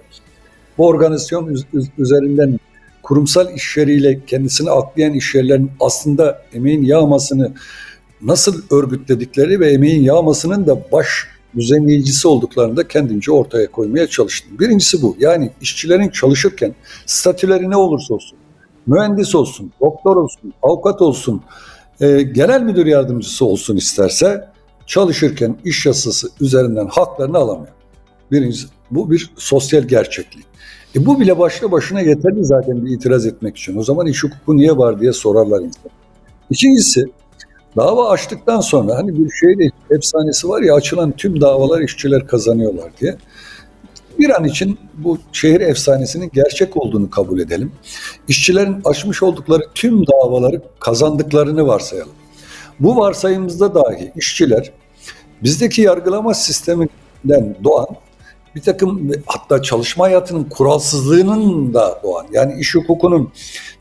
bu 0.77 0.87
organizasyon 0.87 1.57
üzerinden 1.97 2.59
kurumsal 3.03 3.53
iş 3.55 3.77
yeriyle 3.77 4.25
kendisini 4.27 4.71
aklayan 4.71 5.13
iş 5.13 5.35
yerlerinin 5.35 5.71
aslında 5.79 6.41
emeğin 6.53 6.83
yağmasını 6.83 7.53
nasıl 8.21 8.61
örgütledikleri 8.71 9.59
ve 9.59 9.71
emeğin 9.71 10.03
yağmasının 10.03 10.67
da 10.67 10.91
baş 10.91 11.07
düzenleyicisi 11.55 12.27
olduklarını 12.27 12.77
da 12.77 12.87
kendimce 12.87 13.31
ortaya 13.31 13.71
koymaya 13.71 14.07
çalıştım. 14.07 14.59
Birincisi 14.59 15.01
bu. 15.01 15.15
Yani 15.19 15.51
işçilerin 15.61 16.09
çalışırken 16.09 16.75
statüleri 17.05 17.69
ne 17.69 17.75
olursa 17.75 18.13
olsun, 18.13 18.37
mühendis 18.87 19.35
olsun, 19.35 19.71
doktor 19.81 20.15
olsun, 20.15 20.53
avukat 20.61 21.01
olsun, 21.01 21.41
e, 21.99 22.21
genel 22.21 22.61
müdür 22.61 22.85
yardımcısı 22.85 23.45
olsun 23.45 23.77
isterse 23.77 24.54
çalışırken 24.85 25.57
iş 25.65 25.85
yasası 25.85 26.29
üzerinden 26.41 26.87
haklarını 26.87 27.37
alamıyor. 27.37 27.73
Birincisi 28.31 28.67
bu 28.91 29.11
bir 29.11 29.33
sosyal 29.37 29.83
gerçeklik. 29.83 30.45
E 30.95 31.05
bu 31.05 31.19
bile 31.19 31.39
başlı 31.39 31.71
başına 31.71 32.01
yeterli 32.01 32.45
zaten 32.45 32.85
bir 32.85 32.91
itiraz 32.91 33.25
etmek 33.25 33.57
için. 33.57 33.77
O 33.77 33.83
zaman 33.83 34.07
iş 34.07 34.23
hukuku 34.23 34.57
niye 34.57 34.77
var 34.77 35.01
diye 35.01 35.13
sorarlar 35.13 35.61
insan. 35.61 35.91
İkincisi 36.49 37.05
Dava 37.77 38.09
açtıktan 38.09 38.61
sonra 38.61 38.97
hani 38.97 39.25
bir 39.25 39.31
şeyde 39.31 39.69
efsanesi 39.89 40.49
var 40.49 40.61
ya 40.61 40.75
açılan 40.75 41.11
tüm 41.11 41.41
davalar 41.41 41.81
işçiler 41.81 42.27
kazanıyorlar 42.27 42.91
diye. 43.01 43.17
Bir 44.19 44.29
an 44.37 44.43
için 44.43 44.77
bu 44.93 45.17
şehir 45.31 45.61
efsanesinin 45.61 46.31
gerçek 46.33 46.77
olduğunu 46.77 47.09
kabul 47.09 47.39
edelim. 47.39 47.71
İşçilerin 48.27 48.81
açmış 48.85 49.23
oldukları 49.23 49.63
tüm 49.75 50.07
davaları 50.07 50.61
kazandıklarını 50.79 51.67
varsayalım. 51.67 52.13
Bu 52.79 52.97
varsayımızda 52.97 53.75
dahi 53.75 54.11
işçiler 54.15 54.71
bizdeki 55.43 55.81
yargılama 55.81 56.33
sisteminden 56.33 57.55
doğan 57.63 57.87
bir 58.55 58.61
takım 58.61 59.11
hatta 59.25 59.61
çalışma 59.61 60.05
hayatının 60.05 60.43
kuralsızlığının 60.43 61.73
da 61.73 61.99
doğan 62.03 62.25
yani 62.31 62.59
iş 62.59 62.75
hukukunun 62.75 63.31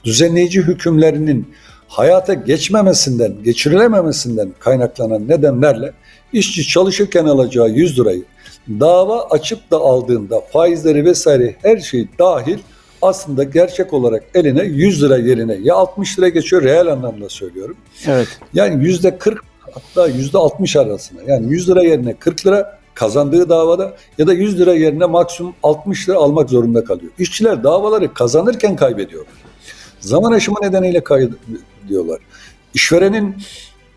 düzenleyici 0.04 0.62
hükümlerinin 0.62 1.54
hayata 1.88 2.34
geçmemesinden, 2.34 3.42
geçirilememesinden 3.44 4.52
kaynaklanan 4.58 5.28
nedenlerle 5.28 5.92
işçi 6.32 6.66
çalışırken 6.68 7.24
alacağı 7.24 7.68
100 7.68 7.98
lirayı 7.98 8.24
dava 8.68 9.22
açıp 9.22 9.70
da 9.70 9.76
aldığında 9.76 10.40
faizleri 10.40 11.04
vesaire 11.04 11.56
her 11.62 11.78
şey 11.78 12.08
dahil 12.18 12.58
aslında 13.04 13.44
gerçek 13.44 13.92
olarak 13.92 14.24
eline 14.34 14.62
100 14.62 15.02
lira 15.02 15.16
yerine 15.16 15.58
ya 15.62 15.74
60 15.74 16.18
lira 16.18 16.28
geçiyor 16.28 16.62
reel 16.62 16.86
anlamda 16.86 17.28
söylüyorum. 17.28 17.76
Evet. 18.06 18.28
Yani 18.54 18.84
yüzde 18.84 19.18
40 19.18 19.44
hatta 19.74 20.06
yüzde 20.06 20.38
60 20.38 20.76
arasında 20.76 21.22
yani 21.26 21.52
100 21.52 21.68
lira 21.68 21.82
yerine 21.82 22.14
40 22.14 22.46
lira 22.46 22.78
kazandığı 22.94 23.48
davada 23.48 23.96
ya 24.18 24.26
da 24.26 24.32
100 24.32 24.58
lira 24.58 24.74
yerine 24.74 25.06
maksimum 25.06 25.54
60 25.62 26.08
lira 26.08 26.16
almak 26.16 26.50
zorunda 26.50 26.84
kalıyor. 26.84 27.12
İşçiler 27.18 27.64
davaları 27.64 28.14
kazanırken 28.14 28.76
kaybediyorlar. 28.76 29.34
Zaman 30.00 30.32
aşımı 30.32 30.58
nedeniyle 30.62 31.04
kaybediyorlar. 31.04 32.18
İşverenin 32.74 33.36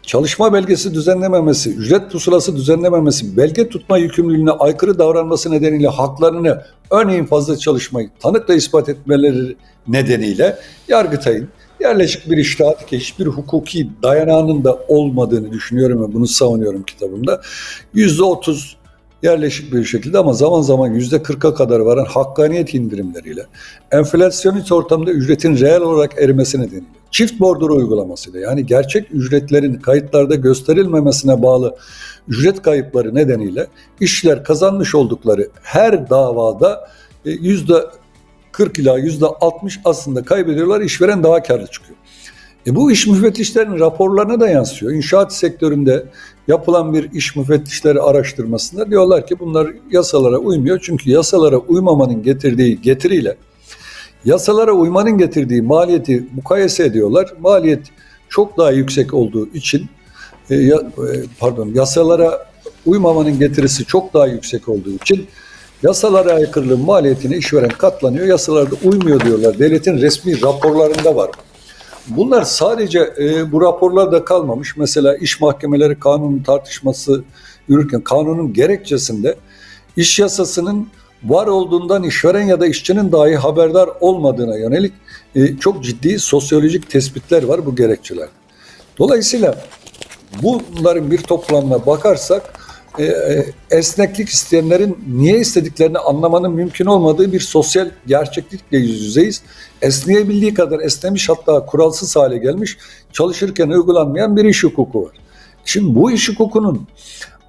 çalışma 0.07 0.53
belgesi 0.53 0.93
düzenlememesi, 0.93 1.69
ücret 1.75 2.11
pusulası 2.11 2.55
düzenlememesi, 2.55 3.37
belge 3.37 3.69
tutma 3.69 3.97
yükümlülüğüne 3.97 4.51
aykırı 4.51 4.99
davranması 4.99 5.51
nedeniyle 5.51 5.87
haklarını 5.87 6.63
örneğin 6.91 7.25
fazla 7.25 7.57
çalışmayı 7.57 8.09
tanıkla 8.19 8.53
ispat 8.53 8.89
etmeleri 8.89 9.55
nedeniyle 9.87 10.57
Yargıtay'ın 10.87 11.47
yerleşik 11.79 12.31
bir 12.31 12.37
iştahat 12.37 12.85
ki 12.85 12.99
hiçbir 12.99 13.25
hukuki 13.25 13.89
dayanağının 14.03 14.63
da 14.63 14.79
olmadığını 14.87 15.51
düşünüyorum 15.51 16.03
ve 16.03 16.13
bunu 16.13 16.27
savunuyorum 16.27 16.83
kitabımda. 16.83 17.41
Yüzde 17.93 18.23
otuz 18.23 18.77
yerleşik 19.23 19.73
bir 19.73 19.83
şekilde 19.83 20.17
ama 20.17 20.33
zaman 20.33 20.61
zaman 20.61 20.87
yüzde 20.87 21.23
kırka 21.23 21.53
kadar 21.53 21.79
varan 21.79 22.05
hakkaniyet 22.05 22.73
indirimleriyle 22.73 23.45
enflasyonist 23.91 24.71
ortamda 24.71 25.11
ücretin 25.11 25.57
reel 25.57 25.81
olarak 25.81 26.21
erimesi 26.21 26.61
nedeniyle 26.61 26.96
çift 27.11 27.39
bordro 27.39 27.75
uygulamasıyla 27.75 28.39
yani 28.39 28.65
gerçek 28.65 29.07
ücretlerin 29.11 29.75
kayıtlarda 29.75 30.35
gösterilmemesine 30.35 31.43
bağlı 31.43 31.75
ücret 32.27 32.61
kayıpları 32.61 33.15
nedeniyle 33.15 33.67
işçiler 33.99 34.43
kazanmış 34.43 34.95
oldukları 34.95 35.49
her 35.63 36.09
davada 36.09 36.89
e, 37.25 37.31
yüzde 37.31 37.85
40 38.51 38.79
ila 38.79 38.97
yüzde 38.97 39.25
60 39.25 39.79
aslında 39.85 40.23
kaybediyorlar 40.23 40.81
işveren 40.81 41.23
daha 41.23 41.43
karlı 41.43 41.67
çıkıyor. 41.67 41.97
E 42.67 42.75
bu 42.75 42.91
iş 42.91 43.07
müfettişlerin 43.07 43.79
raporlarına 43.79 44.39
da 44.39 44.49
yansıyor. 44.49 44.91
İnşaat 44.91 45.33
sektöründe 45.33 46.05
yapılan 46.47 46.93
bir 46.93 47.11
iş 47.11 47.35
müfettişleri 47.35 48.01
araştırmasında 48.01 48.89
diyorlar 48.89 49.27
ki 49.27 49.39
bunlar 49.39 49.67
yasalara 49.91 50.37
uymuyor. 50.37 50.79
Çünkü 50.83 51.09
yasalara 51.09 51.57
uymamanın 51.57 52.23
getirdiği 52.23 52.81
getiriyle 52.81 53.37
yasalara 54.25 54.71
uymanın 54.71 55.17
getirdiği 55.17 55.61
maliyeti 55.61 56.23
mukayese 56.35 56.83
ediyorlar. 56.83 57.33
Maliyet 57.39 57.81
çok 58.29 58.57
daha 58.57 58.71
yüksek 58.71 59.13
olduğu 59.13 59.47
için 59.53 59.89
e, 60.49 60.55
e, 60.55 60.73
pardon 61.39 61.71
yasalara 61.73 62.47
uymamanın 62.85 63.39
getirisi 63.39 63.85
çok 63.85 64.13
daha 64.13 64.27
yüksek 64.27 64.69
olduğu 64.69 64.91
için 64.91 65.27
yasalara 65.83 66.33
aykırılığın 66.33 66.85
maliyetine 66.85 67.37
işveren 67.37 67.69
katlanıyor. 67.69 68.25
Yasalarda 68.25 68.75
uymuyor 68.83 69.19
diyorlar. 69.19 69.59
Devletin 69.59 70.01
resmi 70.01 70.41
raporlarında 70.41 71.15
var. 71.15 71.29
Bunlar 72.07 72.43
sadece 72.43 73.13
e, 73.19 73.51
bu 73.51 73.61
raporlarda 73.61 74.25
kalmamış. 74.25 74.77
Mesela 74.77 75.17
iş 75.17 75.41
mahkemeleri 75.41 75.99
kanunun 75.99 76.39
tartışması 76.39 77.23
yürürken 77.67 78.01
kanunun 78.01 78.53
gerekçesinde 78.53 79.35
iş 79.97 80.19
yasasının 80.19 80.87
var 81.23 81.47
olduğundan 81.47 82.03
işveren 82.03 82.43
ya 82.43 82.59
da 82.59 82.67
işçinin 82.67 83.11
dahi 83.11 83.35
haberdar 83.35 83.89
olmadığına 83.99 84.57
yönelik 84.57 84.93
e, 85.35 85.57
çok 85.57 85.83
ciddi 85.83 86.19
sosyolojik 86.19 86.89
tespitler 86.89 87.43
var 87.43 87.65
bu 87.65 87.75
gerekçeler. 87.75 88.27
Dolayısıyla 88.99 89.55
bunların 90.41 91.11
bir 91.11 91.17
toplamına 91.17 91.85
bakarsak 91.85 92.53
e, 92.99 93.03
e, 93.03 93.45
esneklik 93.71 94.29
isteyenlerin 94.29 94.97
niye 95.07 95.39
istediklerini 95.39 95.97
anlamanın 95.97 96.51
mümkün 96.51 96.85
olmadığı 96.85 97.31
bir 97.31 97.39
sosyal 97.39 97.89
gerçeklikle 98.07 98.77
yüz 98.77 99.01
yüzeyiz. 99.01 99.41
Esneyebildiği 99.81 100.53
kadar 100.53 100.79
esnemiş 100.79 101.29
hatta 101.29 101.65
kuralsız 101.65 102.15
hale 102.15 102.37
gelmiş 102.37 102.77
çalışırken 103.13 103.69
uygulanmayan 103.69 104.37
bir 104.37 104.45
iş 104.45 104.63
hukuku 104.63 105.03
var. 105.03 105.11
Şimdi 105.65 105.95
bu 105.95 106.11
iş 106.11 106.29
hukukunun 106.29 106.87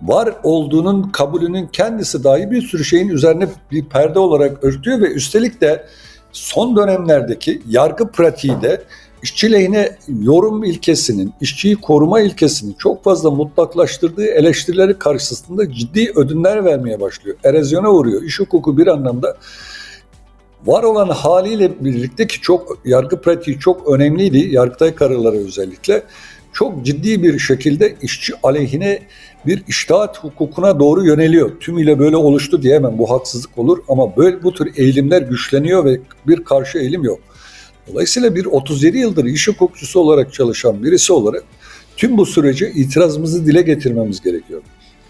var 0.02 0.34
olduğunun 0.42 1.02
kabulünün 1.02 1.66
kendisi 1.66 2.24
dahi 2.24 2.50
bir 2.50 2.62
sürü 2.62 2.84
şeyin 2.84 3.08
üzerine 3.08 3.48
bir 3.70 3.84
perde 3.84 4.18
olarak 4.18 4.64
örtüyor 4.64 5.00
ve 5.00 5.12
üstelik 5.12 5.60
de 5.60 5.86
son 6.32 6.76
dönemlerdeki 6.76 7.62
yargı 7.68 8.08
pratiği 8.08 8.62
de 8.62 8.82
işçi 9.22 9.52
lehine 9.52 9.96
yorum 10.20 10.64
ilkesinin, 10.64 11.32
işçiyi 11.40 11.76
koruma 11.76 12.20
ilkesinin 12.20 12.76
çok 12.78 13.04
fazla 13.04 13.30
mutlaklaştırdığı 13.30 14.26
eleştirileri 14.26 14.98
karşısında 14.98 15.72
ciddi 15.72 16.12
ödünler 16.16 16.64
vermeye 16.64 17.00
başlıyor. 17.00 17.36
Erozyona 17.44 17.90
uğruyor. 17.90 18.22
İş 18.22 18.40
hukuku 18.40 18.78
bir 18.78 18.86
anlamda 18.86 19.36
var 20.66 20.82
olan 20.82 21.08
haliyle 21.08 21.84
birlikte 21.84 22.26
ki 22.26 22.40
çok 22.40 22.78
yargı 22.84 23.20
pratiği 23.20 23.58
çok 23.58 23.88
önemliydi. 23.88 24.38
Yargıtay 24.38 24.94
kararları 24.94 25.36
özellikle 25.36 26.02
çok 26.58 26.86
ciddi 26.86 27.22
bir 27.22 27.38
şekilde 27.38 27.96
işçi 28.02 28.32
aleyhine 28.42 28.98
bir 29.46 29.62
iştahat 29.68 30.18
hukukuna 30.24 30.80
doğru 30.80 31.06
yöneliyor. 31.06 31.60
Tümüyle 31.60 31.98
böyle 31.98 32.16
oluştu 32.16 32.62
diyemem 32.62 32.98
bu 32.98 33.10
haksızlık 33.10 33.58
olur 33.58 33.78
ama 33.88 34.16
böyle 34.16 34.42
bu 34.42 34.54
tür 34.54 34.72
eğilimler 34.76 35.22
güçleniyor 35.22 35.84
ve 35.84 36.00
bir 36.26 36.44
karşı 36.44 36.78
eğilim 36.78 37.04
yok. 37.04 37.20
Dolayısıyla 37.88 38.34
bir 38.34 38.44
37 38.44 38.98
yıldır 38.98 39.24
iş 39.24 39.48
hukukçusu 39.48 40.00
olarak 40.00 40.32
çalışan 40.32 40.82
birisi 40.82 41.12
olarak 41.12 41.44
tüm 41.96 42.18
bu 42.18 42.26
sürece 42.26 42.70
itirazımızı 42.70 43.46
dile 43.46 43.62
getirmemiz 43.62 44.20
gerekiyor. 44.20 44.62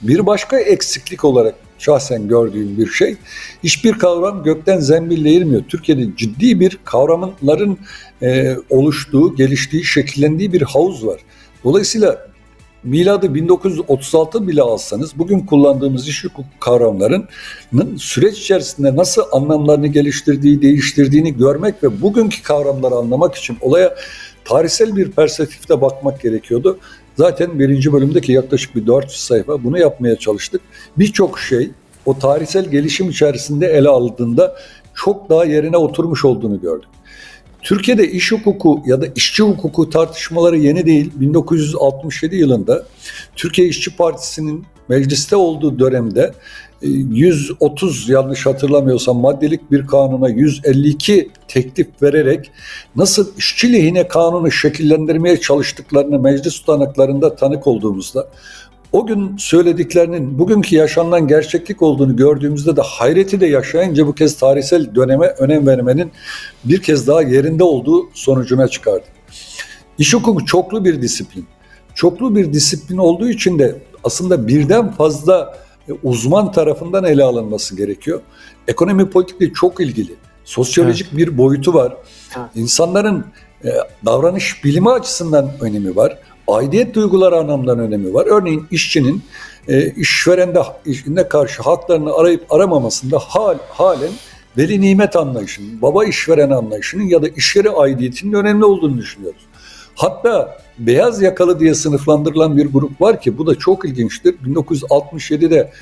Bir 0.02 0.26
başka 0.26 0.58
eksiklik 0.58 1.24
olarak 1.24 1.54
şahsen 1.78 2.28
gördüğüm 2.28 2.78
bir 2.78 2.86
şey, 2.86 3.16
hiçbir 3.64 3.92
kavram 3.92 4.42
gökten 4.42 4.80
zembille 4.80 5.32
inmiyor. 5.32 5.62
Türkiye'de 5.68 6.16
ciddi 6.16 6.60
bir 6.60 6.78
kavramların 6.84 7.78
e, 8.22 8.56
oluştuğu, 8.70 9.36
geliştiği, 9.36 9.84
şekillendiği 9.84 10.52
bir 10.52 10.62
havuz 10.62 11.06
var. 11.06 11.20
Dolayısıyla 11.64 12.28
miladı 12.84 13.34
1936 13.34 14.48
bile 14.48 14.62
alsanız 14.62 15.18
bugün 15.18 15.40
kullandığımız 15.40 16.08
iş 16.08 16.24
hukuk 16.24 16.44
kavramlarının 16.60 17.96
süreç 17.96 18.38
içerisinde 18.38 18.96
nasıl 18.96 19.22
anlamlarını 19.32 19.86
geliştirdiği, 19.86 20.62
değiştirdiğini 20.62 21.36
görmek 21.36 21.82
ve 21.84 22.02
bugünkü 22.02 22.42
kavramları 22.42 22.94
anlamak 22.94 23.34
için 23.34 23.56
olaya 23.60 23.94
tarihsel 24.44 24.96
bir 24.96 25.10
perspektifte 25.10 25.80
bakmak 25.80 26.20
gerekiyordu. 26.20 26.78
Zaten 27.16 27.58
birinci 27.58 27.92
bölümdeki 27.92 28.32
yaklaşık 28.32 28.76
bir 28.76 28.86
400 28.86 29.20
sayfa 29.20 29.64
bunu 29.64 29.78
yapmaya 29.78 30.16
çalıştık. 30.16 30.60
Birçok 30.98 31.38
şey 31.38 31.70
o 32.06 32.18
tarihsel 32.18 32.64
gelişim 32.64 33.10
içerisinde 33.10 33.66
ele 33.66 33.88
alındığında 33.88 34.56
çok 34.94 35.30
daha 35.30 35.44
yerine 35.44 35.76
oturmuş 35.76 36.24
olduğunu 36.24 36.60
gördük. 36.60 36.88
Türkiye'de 37.62 38.10
iş 38.10 38.32
hukuku 38.32 38.82
ya 38.86 39.02
da 39.02 39.06
işçi 39.16 39.42
hukuku 39.42 39.90
tartışmaları 39.90 40.56
yeni 40.56 40.86
değil. 40.86 41.10
1967 41.14 42.36
yılında 42.36 42.86
Türkiye 43.36 43.68
İşçi 43.68 43.96
Partisi'nin 43.96 44.64
mecliste 44.88 45.36
olduğu 45.36 45.78
dönemde 45.78 46.32
130 46.82 48.10
e, 48.10 48.12
yanlış 48.12 48.46
hatırlamıyorsam 48.46 49.16
maddelik 49.16 49.70
bir 49.70 49.86
kanuna 49.86 50.28
152 50.28 51.30
teklif 51.48 51.88
vererek 52.02 52.50
nasıl 52.96 53.36
işçi 53.38 53.72
lehine 53.72 54.08
kanunu 54.08 54.50
şekillendirmeye 54.50 55.40
çalıştıklarını 55.40 56.18
meclis 56.18 56.60
tutanaklarında 56.60 57.36
tanık 57.36 57.66
olduğumuzda 57.66 58.28
o 58.92 59.06
gün 59.06 59.36
söylediklerinin 59.36 60.38
bugünkü 60.38 60.76
yaşanan 60.76 61.28
gerçeklik 61.28 61.82
olduğunu 61.82 62.16
gördüğümüzde 62.16 62.76
de 62.76 62.80
hayreti 62.80 63.40
de 63.40 63.46
yaşayınca 63.46 64.06
bu 64.06 64.14
kez 64.14 64.36
tarihsel 64.38 64.94
döneme 64.94 65.26
önem 65.26 65.66
vermenin 65.66 66.12
bir 66.64 66.82
kez 66.82 67.06
daha 67.06 67.22
yerinde 67.22 67.64
olduğu 67.64 68.08
sonucuna 68.14 68.68
çıkardı. 68.68 69.04
İş 69.98 70.14
hukuku 70.14 70.46
çoklu 70.46 70.84
bir 70.84 71.02
disiplin. 71.02 71.46
Çoklu 71.94 72.36
bir 72.36 72.52
disiplin 72.52 72.96
olduğu 72.96 73.28
için 73.28 73.58
de 73.58 73.78
aslında 74.04 74.48
birden 74.48 74.92
fazla 74.92 75.58
e, 75.88 75.92
uzman 76.02 76.52
tarafından 76.52 77.04
ele 77.04 77.24
alınması 77.24 77.76
gerekiyor. 77.76 78.20
Ekonomi 78.68 79.10
politikle 79.10 79.52
çok 79.52 79.80
ilgili. 79.80 80.12
Sosyolojik 80.44 81.06
evet. 81.06 81.18
bir 81.18 81.38
boyutu 81.38 81.74
var. 81.74 81.96
Evet. 82.36 82.46
İnsanların 82.54 83.24
e, 83.64 83.68
davranış 84.04 84.64
bilimi 84.64 84.90
açısından 84.90 85.50
önemi 85.60 85.96
var 85.96 86.18
aidiyet 86.48 86.94
duyguları 86.94 87.36
anlamdan 87.36 87.78
önemi 87.78 88.14
var. 88.14 88.26
Örneğin 88.26 88.66
işçinin 88.70 89.22
e, 89.68 89.90
işverende 89.90 90.62
işine 90.86 91.28
karşı 91.28 91.62
haklarını 91.62 92.14
arayıp 92.14 92.52
aramamasında 92.52 93.18
hal, 93.18 93.58
halen 93.68 94.10
veli 94.56 94.80
nimet 94.80 95.16
anlayışının, 95.16 95.82
baba 95.82 96.04
işveren 96.04 96.50
anlayışının 96.50 97.04
ya 97.04 97.22
da 97.22 97.28
iş 97.28 97.56
yeri 97.56 97.70
aidiyetinin 97.70 98.32
önemli 98.32 98.64
olduğunu 98.64 98.98
düşünüyoruz. 98.98 99.42
Hatta 99.94 100.58
beyaz 100.78 101.22
yakalı 101.22 101.60
diye 101.60 101.74
sınıflandırılan 101.74 102.56
bir 102.56 102.66
grup 102.66 103.00
var 103.00 103.20
ki 103.20 103.38
bu 103.38 103.46
da 103.46 103.54
çok 103.54 103.84
ilginçtir. 103.84 104.34
1967'de 104.46 105.72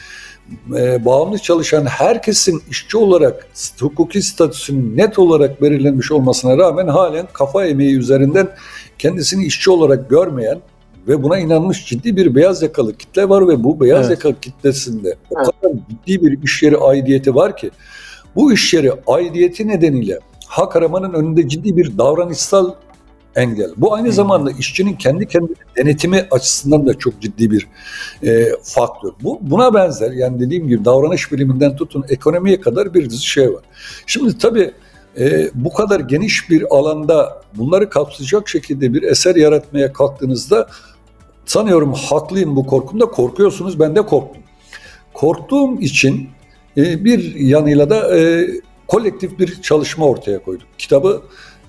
e, 0.76 1.04
bağımlı 1.04 1.38
çalışan 1.38 1.86
herkesin 1.86 2.62
işçi 2.70 2.96
olarak 2.96 3.46
hukuki 3.80 4.22
statüsünün 4.22 4.96
net 4.96 5.18
olarak 5.18 5.62
belirlenmiş 5.62 6.12
olmasına 6.12 6.58
rağmen 6.58 6.86
halen 6.88 7.28
kafa 7.32 7.66
emeği 7.66 7.96
üzerinden 7.96 8.48
kendisini 8.98 9.46
işçi 9.46 9.70
olarak 9.70 10.10
görmeyen 10.10 10.60
ve 11.08 11.22
buna 11.22 11.38
inanmış 11.38 11.86
ciddi 11.86 12.16
bir 12.16 12.34
beyaz 12.34 12.62
yakalı 12.62 12.96
kitle 12.96 13.28
var 13.28 13.48
ve 13.48 13.64
bu 13.64 13.80
beyaz 13.80 14.06
evet. 14.06 14.10
yakalı 14.10 14.40
kitlesinde 14.40 15.16
o 15.30 15.34
evet. 15.38 15.46
kadar 15.46 15.74
ciddi 15.90 16.26
bir 16.26 16.42
iş 16.42 16.62
yeri 16.62 16.76
aidiyeti 16.76 17.34
var 17.34 17.56
ki 17.56 17.70
bu 18.36 18.52
iş 18.52 18.74
yeri 18.74 18.92
aidiyeti 19.06 19.68
nedeniyle 19.68 20.18
hak 20.46 20.76
aramanın 20.76 21.12
önünde 21.12 21.48
ciddi 21.48 21.76
bir 21.76 21.98
davranışsal 21.98 22.74
engel. 23.36 23.70
Bu 23.76 23.94
aynı 23.94 24.12
zamanda 24.12 24.50
işçinin 24.50 24.94
kendi 24.94 25.26
kendine 25.26 25.56
denetimi 25.76 26.26
açısından 26.30 26.86
da 26.86 26.98
çok 26.98 27.20
ciddi 27.20 27.50
bir 27.50 27.66
e, 28.22 28.48
faktör. 28.62 29.10
Bu 29.22 29.38
buna 29.42 29.74
benzer 29.74 30.10
yani 30.10 30.40
dediğim 30.40 30.68
gibi 30.68 30.84
davranış 30.84 31.32
biliminden 31.32 31.76
tutun 31.76 32.04
ekonomiye 32.08 32.60
kadar 32.60 32.94
bir 32.94 33.10
dizi 33.10 33.24
şey 33.24 33.52
var. 33.52 33.62
Şimdi 34.06 34.38
tabii 34.38 34.70
e, 35.18 35.50
bu 35.54 35.72
kadar 35.72 36.00
geniş 36.00 36.50
bir 36.50 36.76
alanda 36.76 37.42
bunları 37.54 37.90
kapsayacak 37.90 38.48
şekilde 38.48 38.94
bir 38.94 39.02
eser 39.02 39.36
yaratmaya 39.36 39.92
kalktığınızda 39.92 40.68
sanıyorum 41.46 41.92
haklıyım 41.92 42.56
bu 42.56 42.66
korkumda 42.66 43.06
korkuyorsunuz 43.06 43.80
ben 43.80 43.96
de 43.96 44.02
korktum. 44.02 44.42
Korktuğum 45.12 45.80
için 45.80 46.28
e, 46.76 47.04
bir 47.04 47.34
yanıyla 47.34 47.90
da 47.90 48.18
e, 48.18 48.48
kolektif 48.88 49.38
bir 49.38 49.62
çalışma 49.62 50.06
ortaya 50.06 50.42
koyduk. 50.42 50.66
Kitabı 50.78 51.22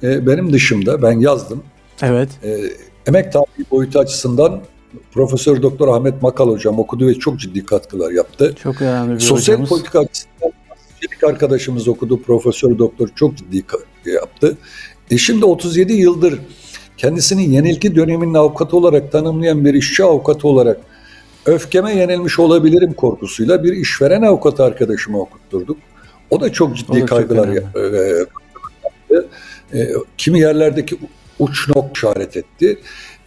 e, 0.03 0.27
benim 0.27 0.53
dışımda 0.53 1.01
ben 1.01 1.19
yazdım. 1.19 1.63
Evet. 2.01 2.29
E, 2.43 2.57
emek 3.07 3.33
tarihi 3.33 3.71
boyutu 3.71 3.99
açısından 3.99 4.61
Profesör 5.11 5.61
Doktor 5.61 5.87
Ahmet 5.87 6.21
Makal 6.21 6.49
hocam 6.49 6.79
okudu 6.79 7.07
ve 7.07 7.13
çok 7.13 7.39
ciddi 7.39 7.65
katkılar 7.65 8.11
yaptı. 8.11 8.55
Çok 8.63 8.81
önemli 8.81 9.15
bir 9.15 9.19
Sosyal 9.19 9.55
hocamız. 9.55 9.69
politika 9.69 9.99
açısından 9.99 10.51
Çelik 11.01 11.23
arkadaşımız 11.23 11.87
okudu. 11.87 12.21
Profesör 12.21 12.77
Doktor 12.77 13.09
çok 13.15 13.37
ciddi 13.37 13.63
yaptı. 14.05 14.57
E 15.11 15.17
şimdi 15.17 15.45
37 15.45 15.93
yıldır 15.93 16.39
kendisini 16.97 17.53
yenilgi 17.53 17.95
döneminin 17.95 18.33
avukatı 18.33 18.77
olarak 18.77 19.11
tanımlayan 19.11 19.65
bir 19.65 19.73
işçi 19.73 20.03
avukatı 20.03 20.47
olarak 20.47 20.79
öfkeme 21.45 21.95
yenilmiş 21.95 22.39
olabilirim 22.39 22.93
korkusuyla 22.93 23.63
bir 23.63 23.73
işveren 23.73 24.21
avukatı 24.21 24.63
arkadaşıma 24.63 25.19
okutturduk. 25.19 25.77
O 26.29 26.41
da 26.41 26.51
çok 26.53 26.77
ciddi 26.77 27.01
da 27.01 27.05
kaygılar 27.05 27.45
çok 27.45 27.55
yaptı. 27.55 29.27
E, 29.73 29.89
kimi 30.17 30.39
yerlerdeki 30.39 30.97
uç 31.39 31.69
nok 31.75 31.97
işaret 31.97 32.37
etti. 32.37 32.79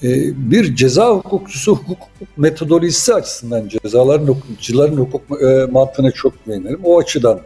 E, 0.03 0.09
bir 0.51 0.77
ceza 0.77 1.11
hukukçusu 1.11 1.77
hukuk 1.77 1.99
metodolojisi 2.37 3.15
açısından 3.15 3.69
cezaların 3.69 4.27
hukukçuların 4.27 4.97
hukuk 4.97 5.43
e, 5.43 5.67
mantığına 5.71 6.11
çok 6.11 6.47
güvenirim. 6.47 6.81
O 6.85 6.99
açıdan 6.99 7.41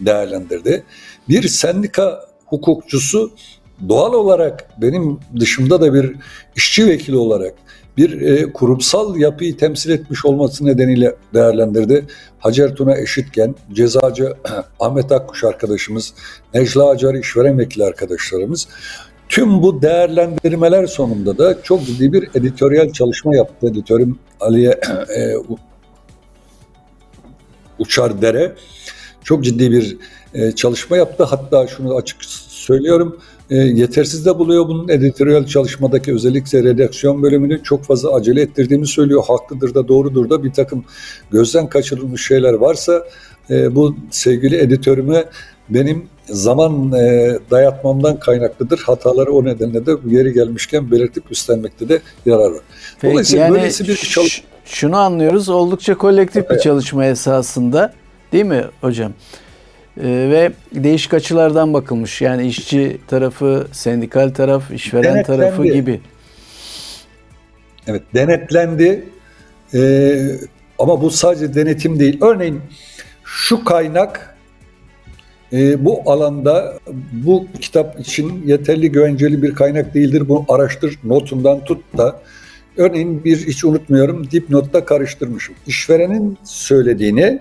değerlendirdi. 0.00 0.84
Bir 1.28 1.48
sendika 1.48 2.26
hukukçusu 2.46 3.30
doğal 3.88 4.12
olarak 4.12 4.70
benim 4.82 5.20
dışımda 5.40 5.80
da 5.80 5.94
bir 5.94 6.16
işçi 6.56 6.86
vekili 6.86 7.16
olarak 7.16 7.54
bir 7.96 8.20
e, 8.20 8.52
kurumsal 8.52 9.16
yapıyı 9.16 9.56
temsil 9.56 9.90
etmiş 9.90 10.24
olması 10.24 10.66
nedeniyle 10.66 11.14
değerlendirdi. 11.34 12.06
Hacer 12.38 12.74
Tuna 12.74 12.96
Eşitgen, 12.96 13.54
cezacı 13.72 14.32
Ahmet 14.80 15.12
Akkuş 15.12 15.44
arkadaşımız, 15.44 16.14
Necla 16.54 16.88
Acar 16.88 17.14
işveren 17.14 17.58
vekili 17.58 17.84
arkadaşlarımız. 17.84 18.68
Tüm 19.28 19.62
bu 19.62 19.82
değerlendirmeler 19.82 20.86
sonunda 20.86 21.38
da 21.38 21.62
çok 21.62 21.86
ciddi 21.86 22.12
bir 22.12 22.28
editoryal 22.34 22.92
çalışma 22.92 23.36
yaptı. 23.36 23.66
Editörüm 23.66 24.18
Aliye 24.40 24.70
e, 25.16 25.34
Uçar 27.78 28.22
Dere 28.22 28.52
çok 29.24 29.44
ciddi 29.44 29.72
bir 29.72 29.96
e, 30.34 30.52
çalışma 30.52 30.96
yaptı. 30.96 31.24
Hatta 31.24 31.66
şunu 31.66 31.94
açık 31.94 32.24
söylüyorum. 32.48 33.18
e, 33.50 33.56
yetersiz 33.56 34.26
de 34.26 34.38
buluyor 34.38 34.68
bunun 34.68 34.88
editoryal 34.88 35.46
çalışmadaki 35.46 36.14
özellikle 36.14 36.62
redaksiyon 36.62 37.22
bölümünü 37.22 37.62
çok 37.62 37.84
fazla 37.84 38.14
acele 38.14 38.40
ettirdiğimi 38.40 38.86
söylüyor. 38.86 39.24
Haklıdır 39.28 39.74
da 39.74 39.88
doğrudur 39.88 40.30
da 40.30 40.44
bir 40.44 40.52
takım 40.52 40.84
gözden 41.30 41.68
kaçırılmış 41.68 42.26
şeyler 42.26 42.52
varsa 42.52 43.08
e, 43.50 43.74
bu 43.74 43.96
sevgili 44.10 44.56
editörüme 44.56 45.24
benim 45.68 46.08
zaman 46.30 46.92
e, 46.92 47.32
dayatmamdan 47.50 48.18
kaynaklıdır. 48.20 48.78
Hataları 48.86 49.32
o 49.32 49.44
nedenle 49.44 49.86
de 49.86 49.90
yeri 50.06 50.32
gelmişken 50.32 50.90
belirtip 50.90 51.24
üstlenmekte 51.30 51.88
de 51.88 52.00
yarar 52.26 52.50
var. 52.50 52.60
Peki, 53.00 53.12
Dolayısıyla 53.12 53.44
yani 53.44 53.54
böylesi 53.54 53.88
bir 53.88 53.96
çalış- 53.96 54.44
şunu 54.64 54.96
anlıyoruz. 54.96 55.48
Oldukça 55.48 55.98
kolektif 55.98 56.44
evet. 56.46 56.50
bir 56.50 56.58
çalışma 56.58 57.04
esasında. 57.04 57.92
Değil 58.32 58.44
mi 58.44 58.64
hocam? 58.80 59.12
Ee, 60.00 60.04
ve 60.04 60.52
değişik 60.74 61.14
açılardan 61.14 61.74
bakılmış. 61.74 62.20
Yani 62.22 62.46
işçi 62.46 62.98
tarafı, 63.08 63.66
sendikal 63.72 64.30
taraf, 64.30 64.70
işveren 64.70 65.14
denetlendi. 65.14 65.40
tarafı 65.40 65.64
gibi. 65.64 66.00
Evet, 67.86 68.02
denetlendi. 68.14 69.04
Ee, 69.74 70.18
ama 70.78 71.02
bu 71.02 71.10
sadece 71.10 71.54
denetim 71.54 71.98
değil. 71.98 72.18
Örneğin 72.20 72.60
şu 73.24 73.64
kaynak 73.64 74.27
e, 75.52 75.84
bu 75.84 76.02
alanda 76.06 76.78
bu 77.12 77.46
kitap 77.60 78.00
için 78.00 78.46
yeterli 78.46 78.92
güvenceli 78.92 79.42
bir 79.42 79.54
kaynak 79.54 79.94
değildir. 79.94 80.28
Bunu 80.28 80.44
araştır 80.48 80.98
notundan 81.04 81.64
tut 81.64 81.82
da 81.96 82.20
örneğin 82.76 83.24
bir 83.24 83.46
hiç 83.46 83.64
unutmuyorum 83.64 84.30
dipnotta 84.30 84.84
karıştırmışım. 84.84 85.54
İşverenin 85.66 86.38
söylediğini 86.44 87.40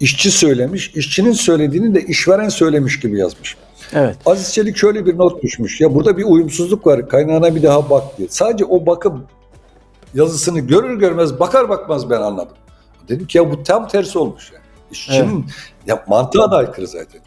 işçi 0.00 0.30
söylemiş, 0.30 0.92
işçinin 0.94 1.32
söylediğini 1.32 1.94
de 1.94 2.00
işveren 2.00 2.48
söylemiş 2.48 3.00
gibi 3.00 3.18
yazmış. 3.18 3.56
Evet. 3.92 4.16
Aziz 4.26 4.52
Çelik 4.52 4.76
şöyle 4.76 5.06
bir 5.06 5.18
not 5.18 5.42
düşmüş. 5.42 5.80
Ya 5.80 5.94
burada 5.94 6.18
bir 6.18 6.24
uyumsuzluk 6.24 6.86
var. 6.86 7.08
Kaynağına 7.08 7.54
bir 7.54 7.62
daha 7.62 7.90
bak 7.90 8.18
diye. 8.18 8.28
Sadece 8.28 8.64
o 8.64 8.86
bakım 8.86 9.24
yazısını 10.14 10.60
görür 10.60 10.98
görmez 10.98 11.40
bakar 11.40 11.68
bakmaz 11.68 12.10
ben 12.10 12.20
anladım. 12.20 12.56
Dedim 13.08 13.26
ki 13.26 13.38
ya 13.38 13.50
bu 13.50 13.62
tam 13.62 13.88
tersi 13.88 14.18
olmuş 14.18 14.52
yani. 14.52 14.65
İşçinin 14.92 15.42
evet. 15.42 15.54
ya 15.86 16.04
mantığa 16.08 16.50
da 16.50 16.56
aykırı 16.56 16.86
zaten. 16.86 17.20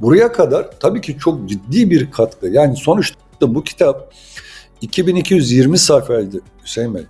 Buraya 0.00 0.32
kadar 0.32 0.70
tabii 0.80 1.00
ki 1.00 1.16
çok 1.18 1.48
ciddi 1.48 1.90
bir 1.90 2.10
katkı. 2.10 2.48
Yani 2.48 2.76
sonuçta 2.76 3.16
bu 3.40 3.64
kitap 3.64 4.12
2220 4.80 5.78
sayfaydı 5.78 6.40
Hüseyin 6.64 6.94
Bey. 6.94 7.02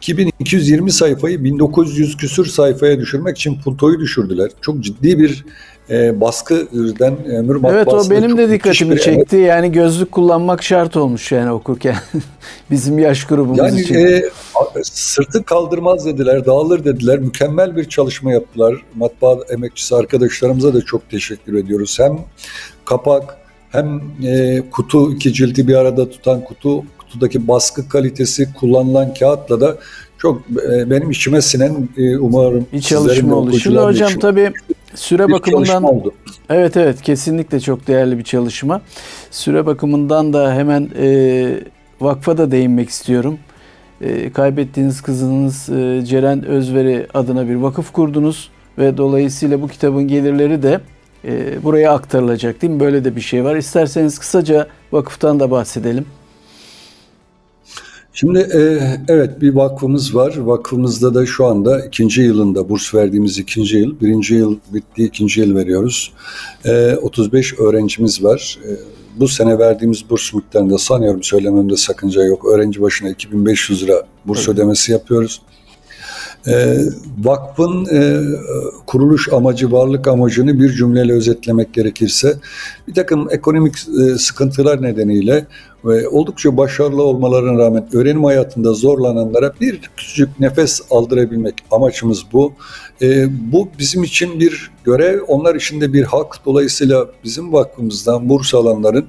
2220 0.00 0.92
sayfayı 0.92 1.44
1900 1.44 2.16
küsür 2.16 2.46
sayfaya 2.46 3.00
düşürmek 3.00 3.36
için 3.36 3.60
puntoyu 3.60 4.00
düşürdüler. 4.00 4.50
Çok 4.60 4.80
ciddi 4.80 5.18
bir 5.18 5.44
e, 5.90 6.20
baskıdan 6.20 7.24
ömür 7.24 7.60
Evet 7.70 7.88
o 7.88 8.10
benim 8.10 8.38
de 8.38 8.50
dikkatimi 8.50 9.00
çekti. 9.00 9.36
Evet. 9.36 9.48
Yani 9.48 9.72
gözlük 9.72 10.12
kullanmak 10.12 10.62
şart 10.62 10.96
olmuş 10.96 11.32
yani 11.32 11.50
okurken. 11.50 11.96
Bizim 12.70 12.98
yaş 12.98 13.24
grubumuz 13.24 13.58
yani, 13.58 13.80
için. 13.80 13.94
Yani 13.94 14.10
e, 14.10 14.30
sırtı 14.82 15.44
kaldırmaz 15.44 16.06
dediler, 16.06 16.46
dağılır 16.46 16.84
dediler. 16.84 17.18
Mükemmel 17.18 17.76
bir 17.76 17.84
çalışma 17.84 18.32
yaptılar. 18.32 18.74
Matbaa 18.94 19.36
emekçisi 19.50 19.94
arkadaşlarımıza 19.96 20.74
da 20.74 20.82
çok 20.82 21.10
teşekkür 21.10 21.54
ediyoruz. 21.54 21.98
Hem 22.00 22.18
kapak 22.84 23.36
hem 23.70 24.00
e, 24.26 24.62
kutu 24.70 25.12
iki 25.12 25.32
cildi 25.32 25.68
bir 25.68 25.74
arada 25.74 26.10
tutan 26.10 26.44
kutu 26.44 26.84
kutudaki 26.98 27.48
baskı 27.48 27.88
kalitesi 27.88 28.54
kullanılan 28.54 29.14
kağıtla 29.14 29.60
da 29.60 29.76
çok 30.18 30.40
e, 30.72 30.90
benim 30.90 31.10
içime 31.10 31.42
sinen 31.42 31.88
e, 31.96 32.18
umarım 32.18 32.66
bir 32.72 32.80
çalışma 32.80 33.36
oldu. 33.36 33.58
Şimdi 33.58 33.78
hocam 33.78 34.12
tabii 34.20 34.52
süre 34.94 35.32
bakımından 35.32 35.82
oldu. 35.82 36.14
Evet 36.50 36.76
evet 36.76 37.02
kesinlikle 37.02 37.60
çok 37.60 37.86
değerli 37.86 38.18
bir 38.18 38.24
çalışma. 38.24 38.80
Süre 39.30 39.66
bakımından 39.66 40.32
da 40.32 40.54
hemen 40.54 40.90
e, 40.98 41.48
vakfa 42.00 42.38
da 42.38 42.50
değinmek 42.50 42.88
istiyorum. 42.88 43.38
E, 44.00 44.32
kaybettiğiniz 44.32 45.02
kızınız 45.02 45.68
e, 45.68 46.04
Ceren 46.04 46.44
Özveri 46.44 47.06
adına 47.14 47.48
bir 47.48 47.54
vakıf 47.54 47.92
kurdunuz 47.92 48.50
ve 48.78 48.96
dolayısıyla 48.96 49.62
bu 49.62 49.68
kitabın 49.68 50.08
gelirleri 50.08 50.62
de 50.62 50.80
e, 51.24 51.64
buraya 51.64 51.92
aktarılacak 51.92 52.62
değil 52.62 52.72
mi? 52.72 52.80
Böyle 52.80 53.04
de 53.04 53.16
bir 53.16 53.20
şey 53.20 53.44
var. 53.44 53.56
İsterseniz 53.56 54.18
kısaca 54.18 54.66
vakıftan 54.92 55.40
da 55.40 55.50
bahsedelim. 55.50 56.06
Şimdi 58.12 58.38
e, 58.38 58.80
evet 59.08 59.40
bir 59.40 59.54
vakfımız 59.54 60.14
var. 60.14 60.36
Vakfımızda 60.36 61.14
da 61.14 61.26
şu 61.26 61.46
anda 61.46 61.86
ikinci 61.86 62.22
yılında 62.22 62.68
burs 62.68 62.94
verdiğimiz 62.94 63.38
ikinci 63.38 63.76
yıl. 63.76 64.00
Birinci 64.00 64.34
yıl 64.34 64.58
bitti, 64.72 65.04
ikinci 65.04 65.40
yıl 65.40 65.56
veriyoruz. 65.56 66.12
E, 66.64 66.96
35 67.02 67.58
öğrencimiz 67.58 68.24
var. 68.24 68.58
E, 68.64 68.70
bu 69.16 69.28
sene 69.28 69.58
verdiğimiz 69.58 70.10
burs 70.10 70.34
miktarında 70.34 70.78
sanıyorum 70.78 71.22
söylememde 71.22 71.76
sakınca 71.76 72.22
yok. 72.22 72.44
Öğrenci 72.44 72.82
başına 72.82 73.08
2500 73.08 73.82
lira 73.82 74.02
burs 74.24 74.38
evet. 74.38 74.48
ödemesi 74.48 74.92
yapıyoruz. 74.92 75.42
E, 76.46 76.76
vakfın 77.18 77.86
e, 77.86 78.20
kuruluş 78.86 79.32
amacı, 79.32 79.72
varlık 79.72 80.08
amacını 80.08 80.60
bir 80.60 80.72
cümleyle 80.72 81.12
özetlemek 81.12 81.74
gerekirse 81.74 82.36
bir 82.88 82.94
takım 82.94 83.28
ekonomik 83.30 83.74
e, 83.74 84.18
sıkıntılar 84.18 84.82
nedeniyle 84.82 85.46
ve 85.84 86.08
oldukça 86.08 86.56
başarılı 86.56 87.02
olmalarına 87.02 87.58
rağmen 87.58 87.88
öğrenim 87.92 88.24
hayatında 88.24 88.72
zorlananlara 88.72 89.52
bir 89.60 89.80
küçük 89.96 90.40
nefes 90.40 90.80
aldırabilmek 90.90 91.54
amacımız 91.70 92.24
bu. 92.32 92.52
E, 93.02 93.26
bu 93.52 93.68
bizim 93.78 94.04
için 94.04 94.40
bir 94.40 94.70
görev, 94.84 95.20
onlar 95.26 95.54
için 95.54 95.80
de 95.80 95.92
bir 95.92 96.04
hak. 96.04 96.46
Dolayısıyla 96.46 97.06
bizim 97.24 97.52
vakfımızdan 97.52 98.28
burs 98.28 98.54
alanların 98.54 99.06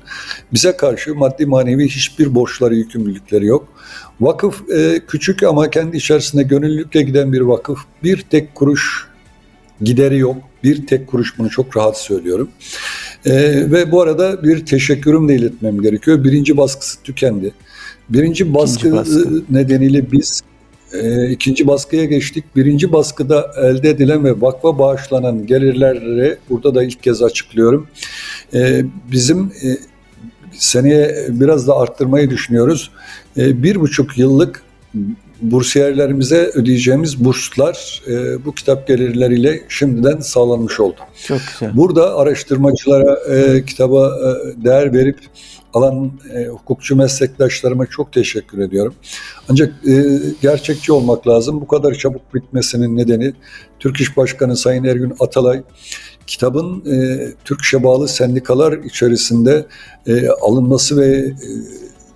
bize 0.53 0.77
karşı 0.77 1.15
maddi 1.15 1.45
manevi 1.45 1.89
hiçbir 1.89 2.35
borçları, 2.35 2.75
yükümlülükleri 2.75 3.45
yok. 3.45 3.67
Vakıf 4.21 4.69
e, 4.69 5.01
küçük 5.07 5.43
ama 5.43 5.69
kendi 5.69 5.97
içerisinde 5.97 6.43
gönüllülükle 6.43 7.01
giden 7.01 7.33
bir 7.33 7.41
vakıf. 7.41 7.79
Bir 8.03 8.21
tek 8.21 8.55
kuruş 8.55 9.07
gideri 9.81 10.17
yok. 10.17 10.37
Bir 10.63 10.87
tek 10.87 11.07
kuruş 11.07 11.37
bunu 11.37 11.49
çok 11.49 11.77
rahat 11.77 11.97
söylüyorum. 11.97 12.49
E, 13.25 13.31
ve 13.71 13.91
bu 13.91 14.01
arada 14.01 14.43
bir 14.43 14.65
teşekkürüm 14.65 15.29
de 15.29 15.35
iletmem 15.35 15.81
gerekiyor. 15.81 16.23
Birinci 16.23 16.57
baskısı 16.57 17.03
tükendi. 17.03 17.53
Birinci 18.09 18.53
baskı, 18.53 18.91
baskı. 18.91 19.43
nedeniyle 19.49 20.11
biz 20.11 20.41
e, 20.93 21.29
ikinci 21.29 21.67
baskıya 21.67 22.05
geçtik. 22.05 22.55
Birinci 22.55 22.91
baskıda 22.91 23.51
elde 23.57 23.89
edilen 23.89 24.23
ve 24.23 24.41
vakfa 24.41 24.79
bağışlanan 24.79 25.45
gelirleri 25.45 26.37
burada 26.49 26.75
da 26.75 26.83
ilk 26.83 27.03
kez 27.03 27.21
açıklıyorum. 27.21 27.87
E, 28.53 28.85
bizim 29.11 29.51
e, 29.63 29.90
seneye 30.57 31.27
biraz 31.29 31.67
da 31.67 31.75
arttırmayı 31.75 32.29
düşünüyoruz. 32.29 32.91
E, 33.37 33.63
bir 33.63 33.79
buçuk 33.79 34.17
yıllık 34.17 34.63
bursiyerlerimize 35.41 36.51
ödeyeceğimiz 36.53 37.25
burslar 37.25 38.01
e, 38.07 38.45
bu 38.45 38.55
kitap 38.55 38.87
gelirleriyle 38.87 39.61
şimdiden 39.69 40.19
sağlanmış 40.19 40.79
oldu. 40.79 40.95
Çok 41.27 41.39
güzel. 41.51 41.77
Burada 41.77 42.17
araştırmacılara 42.17 43.19
e, 43.29 43.65
kitaba 43.65 44.07
e, 44.07 44.63
değer 44.63 44.93
verip 44.93 45.19
alan 45.73 46.11
e, 46.33 46.45
hukukçu 46.45 46.95
meslektaşlarıma 46.95 47.85
çok 47.85 48.13
teşekkür 48.13 48.59
ediyorum. 48.59 48.93
Ancak 49.49 49.73
e, 49.87 50.19
gerçekçi 50.41 50.93
olmak 50.93 51.27
lazım. 51.27 51.61
Bu 51.61 51.67
kadar 51.67 51.93
çabuk 51.93 52.35
bitmesinin 52.35 52.97
nedeni 52.97 53.33
Türk 53.79 54.01
İş 54.01 54.17
Başkanı 54.17 54.57
Sayın 54.57 54.83
Ergün 54.83 55.13
Atalay 55.19 55.63
kitabın 56.31 56.83
e, 56.85 57.27
Türk 57.45 57.61
İş'e 57.61 57.83
bağlı 57.83 58.07
sendikalar 58.07 58.73
içerisinde 58.73 59.65
e, 60.07 60.29
alınması 60.29 60.97
ve 60.97 61.07
e, 61.17 61.49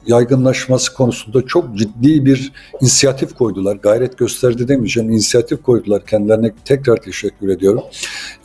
yaygınlaşması 0.07 0.93
konusunda 0.93 1.45
çok 1.45 1.77
ciddi 1.77 2.25
bir 2.25 2.51
inisiyatif 2.81 3.33
koydular. 3.33 3.75
Gayret 3.75 4.17
gösterdi 4.17 4.67
demeyeceğim, 4.67 5.09
inisiyatif 5.09 5.63
koydular. 5.63 6.05
Kendilerine 6.05 6.51
tekrar 6.65 6.97
teşekkür 6.97 7.49
ediyorum. 7.49 7.83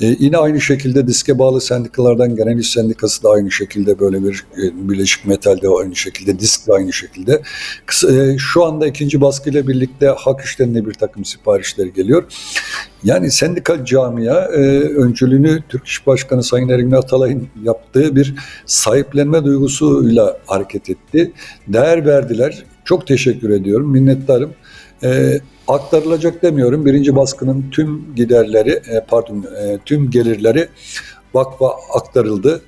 Ee, 0.00 0.16
yine 0.18 0.36
aynı 0.36 0.60
şekilde 0.60 1.06
diske 1.06 1.38
bağlı 1.38 1.60
sendikalardan 1.60 2.36
Genel 2.36 2.58
İş 2.58 2.70
Sendikası 2.70 3.22
da 3.22 3.30
aynı 3.30 3.50
şekilde 3.50 3.98
böyle 3.98 4.24
bir 4.24 4.44
e, 4.62 4.88
Birleşik 4.88 5.26
Metal 5.26 5.60
de 5.60 5.68
aynı 5.80 5.96
şekilde, 5.96 6.38
disk 6.38 6.68
de 6.68 6.72
aynı 6.72 6.92
şekilde. 6.92 7.42
E, 8.08 8.38
şu 8.38 8.64
anda 8.64 8.86
ikinci 8.86 9.20
baskıyla 9.20 9.68
birlikte 9.68 10.06
hak 10.06 10.40
işlerine 10.40 10.86
bir 10.86 10.94
takım 10.94 11.24
siparişleri 11.24 11.92
geliyor. 11.92 12.24
Yani 13.04 13.30
sendikal 13.30 13.84
camia 13.84 14.44
e, 14.44 14.60
öncülüğünü 14.80 15.62
Türk 15.68 15.86
İş 15.86 16.06
Başkanı 16.06 16.42
Sayın 16.42 16.68
Ergin 16.68 16.90
Atalay'ın 16.90 17.48
yaptığı 17.62 18.16
bir 18.16 18.34
sahiplenme 18.66 19.44
duygusuyla 19.44 20.36
hareket 20.46 20.90
etti. 20.90 21.32
Değer 21.68 22.06
verdiler. 22.06 22.64
Çok 22.84 23.06
teşekkür 23.06 23.50
ediyorum. 23.50 23.90
Minnettarım. 23.90 24.50
E, 25.02 25.40
aktarılacak 25.68 26.42
demiyorum. 26.42 26.86
Birinci 26.86 27.16
baskının 27.16 27.64
tüm 27.70 28.14
giderleri, 28.14 28.70
e, 28.70 29.04
pardon, 29.08 29.44
e, 29.62 29.78
tüm 29.84 30.10
gelirleri 30.10 30.68
vakfa 31.34 31.70
aktarıldı. 31.94 32.62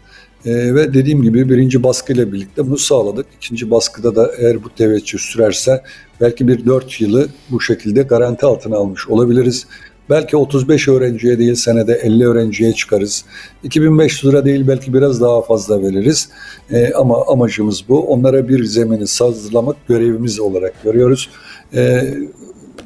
E, 0.46 0.74
ve 0.74 0.94
dediğim 0.94 1.22
gibi 1.22 1.48
birinci 1.48 1.82
baskıyla 1.82 2.32
birlikte 2.32 2.66
bunu 2.66 2.78
sağladık. 2.78 3.26
İkinci 3.36 3.70
baskıda 3.70 4.16
da 4.16 4.32
eğer 4.38 4.64
bu 4.64 4.74
teveccüh 4.74 5.18
sürerse 5.18 5.82
belki 6.20 6.48
bir 6.48 6.66
dört 6.66 7.00
yılı 7.00 7.28
bu 7.50 7.60
şekilde 7.60 8.02
garanti 8.02 8.46
altına 8.46 8.76
almış 8.76 9.08
olabiliriz. 9.08 9.66
Belki 10.12 10.36
35 10.36 10.88
öğrenciye 10.88 11.38
değil 11.38 11.54
senede 11.54 11.92
50 11.92 12.26
öğrenciye 12.26 12.72
çıkarız. 12.72 13.24
2500 13.62 14.32
lira 14.32 14.44
değil 14.44 14.68
belki 14.68 14.94
biraz 14.94 15.20
daha 15.20 15.42
fazla 15.42 15.82
veririz. 15.82 16.28
E, 16.70 16.92
ama 16.92 17.26
amacımız 17.26 17.84
bu. 17.88 18.06
Onlara 18.06 18.48
bir 18.48 18.64
zemini 18.64 19.06
sazlamak 19.06 19.76
görevimiz 19.88 20.40
olarak 20.40 20.82
görüyoruz. 20.82 21.30
E, 21.74 22.14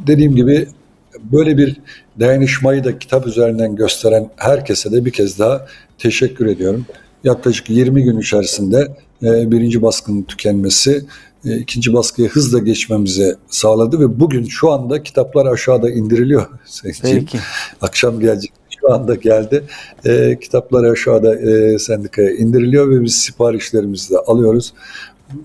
dediğim 0.06 0.36
gibi 0.36 0.68
böyle 1.32 1.58
bir 1.58 1.76
dayanışmayı 2.20 2.84
da 2.84 2.98
kitap 2.98 3.26
üzerinden 3.26 3.76
gösteren 3.76 4.30
herkese 4.36 4.92
de 4.92 5.04
bir 5.04 5.10
kez 5.10 5.38
daha 5.38 5.66
teşekkür 5.98 6.46
ediyorum. 6.46 6.86
Yaklaşık 7.24 7.70
20 7.70 8.02
gün 8.02 8.20
içerisinde 8.20 8.88
e, 9.22 9.50
birinci 9.50 9.82
baskının 9.82 10.22
tükenmesi 10.22 11.04
e, 11.44 11.56
ikinci 11.56 11.92
baskıya 11.92 12.28
hızla 12.28 12.58
geçmemize 12.58 13.36
sağladı 13.48 14.00
ve 14.00 14.20
bugün 14.20 14.44
şu 14.44 14.72
anda 14.72 15.02
kitaplar 15.02 15.46
aşağıda 15.46 15.90
indiriliyor. 15.90 16.46
Peki. 17.02 17.38
Akşam 17.80 18.20
gelecek 18.20 18.52
şu 18.80 18.94
anda 18.94 19.14
geldi. 19.14 19.64
E, 20.04 20.38
kitaplar 20.40 20.84
aşağıda 20.84 21.34
e, 21.34 21.78
sendikaya 21.78 22.30
indiriliyor 22.30 22.90
ve 22.90 23.02
biz 23.02 23.14
siparişlerimizi 23.14 24.14
de 24.14 24.18
alıyoruz. 24.18 24.74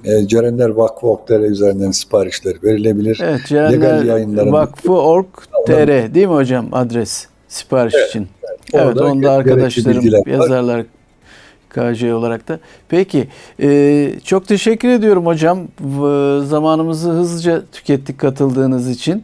E, 0.06 0.28
Cerenler 0.28 0.70
Vakfı 0.70 1.08
Org.tr 1.08 1.40
üzerinden 1.40 1.92
siparişler 1.92 2.54
verilebilir. 2.64 3.20
Evet, 3.24 3.42
Cerenler 3.48 4.48
Vakfı 4.48 4.94
Org.tr 4.94 6.14
değil 6.14 6.28
mi 6.28 6.34
hocam 6.34 6.68
adres 6.72 7.28
sipariş 7.48 7.94
evet, 7.98 8.10
için? 8.10 8.28
Evet, 8.74 8.86
evet 8.86 8.98
onda 8.98 9.32
arkadaşlarım 9.32 10.30
yazarlar 10.32 10.86
KJ 11.74 12.04
olarak 12.04 12.48
da. 12.48 12.60
Peki, 12.90 13.28
e, 13.62 14.12
çok 14.24 14.48
teşekkür 14.48 14.90
ediyorum 14.90 15.26
hocam. 15.26 15.68
Zamanımızı 16.46 17.10
hızlıca 17.10 17.62
tükettik 17.72 18.18
katıldığınız 18.18 18.90
için. 18.90 19.24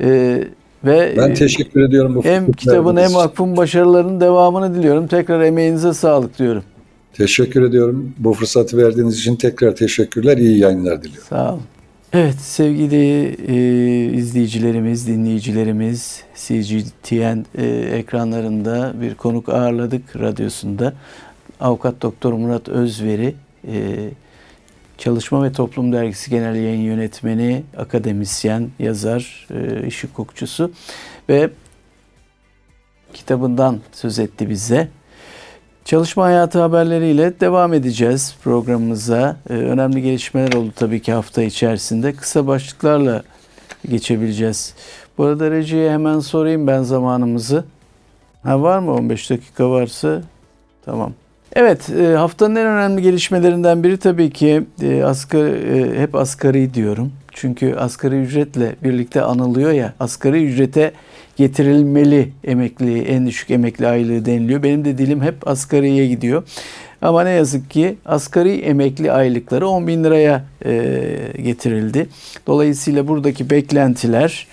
E, 0.00 0.40
ve 0.84 1.14
ben 1.16 1.34
teşekkür 1.34 1.88
ediyorum. 1.88 2.14
Bu 2.14 2.24
hem 2.24 2.52
kitabın 2.52 2.96
hem 2.96 3.14
vakfın 3.14 3.56
başarılarının 3.56 4.20
devamını 4.20 4.74
diliyorum. 4.74 5.06
Tekrar 5.06 5.40
emeğinize 5.40 5.94
sağlık 5.94 6.38
diyorum. 6.38 6.62
Teşekkür 7.12 7.62
ediyorum. 7.62 8.14
Bu 8.18 8.32
fırsatı 8.32 8.76
verdiğiniz 8.76 9.18
için 9.18 9.36
tekrar 9.36 9.76
teşekkürler. 9.76 10.36
İyi 10.36 10.58
yayınlar 10.58 11.02
diliyorum. 11.02 11.26
Sağ 11.28 11.52
olun. 11.52 11.62
Evet 12.12 12.34
sevgili 12.40 13.36
e, 13.48 14.16
izleyicilerimiz, 14.16 15.06
dinleyicilerimiz 15.06 16.22
CGTN 16.34 17.44
e, 17.58 17.66
ekranlarında 17.92 18.94
bir 19.00 19.14
konuk 19.14 19.48
ağırladık 19.48 20.16
radyosunda. 20.16 20.92
Avukat 21.60 22.02
Doktor 22.02 22.32
Murat 22.32 22.68
Özveri, 22.68 23.34
e, 23.68 24.08
Çalışma 24.98 25.44
ve 25.44 25.52
Toplum 25.52 25.92
Dergisi 25.92 26.30
Genel 26.30 26.54
Yayın 26.54 26.80
Yönetmeni, 26.80 27.62
akademisyen, 27.76 28.70
yazar, 28.78 29.48
e, 29.50 29.86
iş 29.86 30.04
hukukçusu 30.04 30.70
ve 31.28 31.50
kitabından 33.14 33.80
söz 33.92 34.18
etti 34.18 34.50
bize. 34.50 34.88
Çalışma 35.86 36.24
hayatı 36.24 36.60
haberleriyle 36.60 37.40
devam 37.40 37.74
edeceğiz 37.74 38.36
programımıza. 38.42 39.36
Ee, 39.50 39.52
önemli 39.52 40.02
gelişmeler 40.02 40.52
oldu 40.52 40.72
tabii 40.76 41.02
ki 41.02 41.12
hafta 41.12 41.42
içerisinde. 41.42 42.12
Kısa 42.12 42.46
başlıklarla 42.46 43.22
geçebileceğiz. 43.88 44.74
Bu 45.18 45.24
arada 45.24 45.50
Reci'ye 45.50 45.92
hemen 45.92 46.20
sorayım 46.20 46.66
ben 46.66 46.82
zamanımızı. 46.82 47.64
Ha 48.42 48.62
var 48.62 48.78
mı 48.78 48.92
15 48.92 49.30
dakika 49.30 49.70
varsa? 49.70 50.22
Tamam. 50.84 51.12
Evet, 51.58 51.90
e, 51.90 52.16
haftanın 52.16 52.56
en 52.56 52.66
önemli 52.66 53.02
gelişmelerinden 53.02 53.82
biri 53.82 53.96
tabii 53.96 54.30
ki 54.30 54.62
e, 54.82 55.02
asgari, 55.02 55.50
e, 55.50 56.00
hep 56.00 56.14
asgari 56.14 56.74
diyorum. 56.74 57.12
Çünkü 57.32 57.74
asgari 57.74 58.16
ücretle 58.16 58.76
birlikte 58.84 59.22
anılıyor 59.22 59.72
ya, 59.72 59.94
asgari 60.00 60.44
ücrete 60.44 60.92
getirilmeli 61.36 62.32
emekli, 62.44 63.02
en 63.02 63.26
düşük 63.26 63.50
emekli 63.50 63.86
aylığı 63.86 64.24
deniliyor. 64.24 64.62
Benim 64.62 64.84
de 64.84 64.98
dilim 64.98 65.22
hep 65.22 65.48
asgariye 65.48 66.06
gidiyor. 66.06 66.42
Ama 67.02 67.24
ne 67.24 67.30
yazık 67.30 67.70
ki 67.70 67.96
asgari 68.06 68.60
emekli 68.60 69.12
aylıkları 69.12 69.68
10 69.68 69.86
bin 69.86 70.04
liraya 70.04 70.44
e, 70.64 70.72
getirildi. 71.42 72.08
Dolayısıyla 72.46 73.08
buradaki 73.08 73.50
beklentiler 73.50 74.46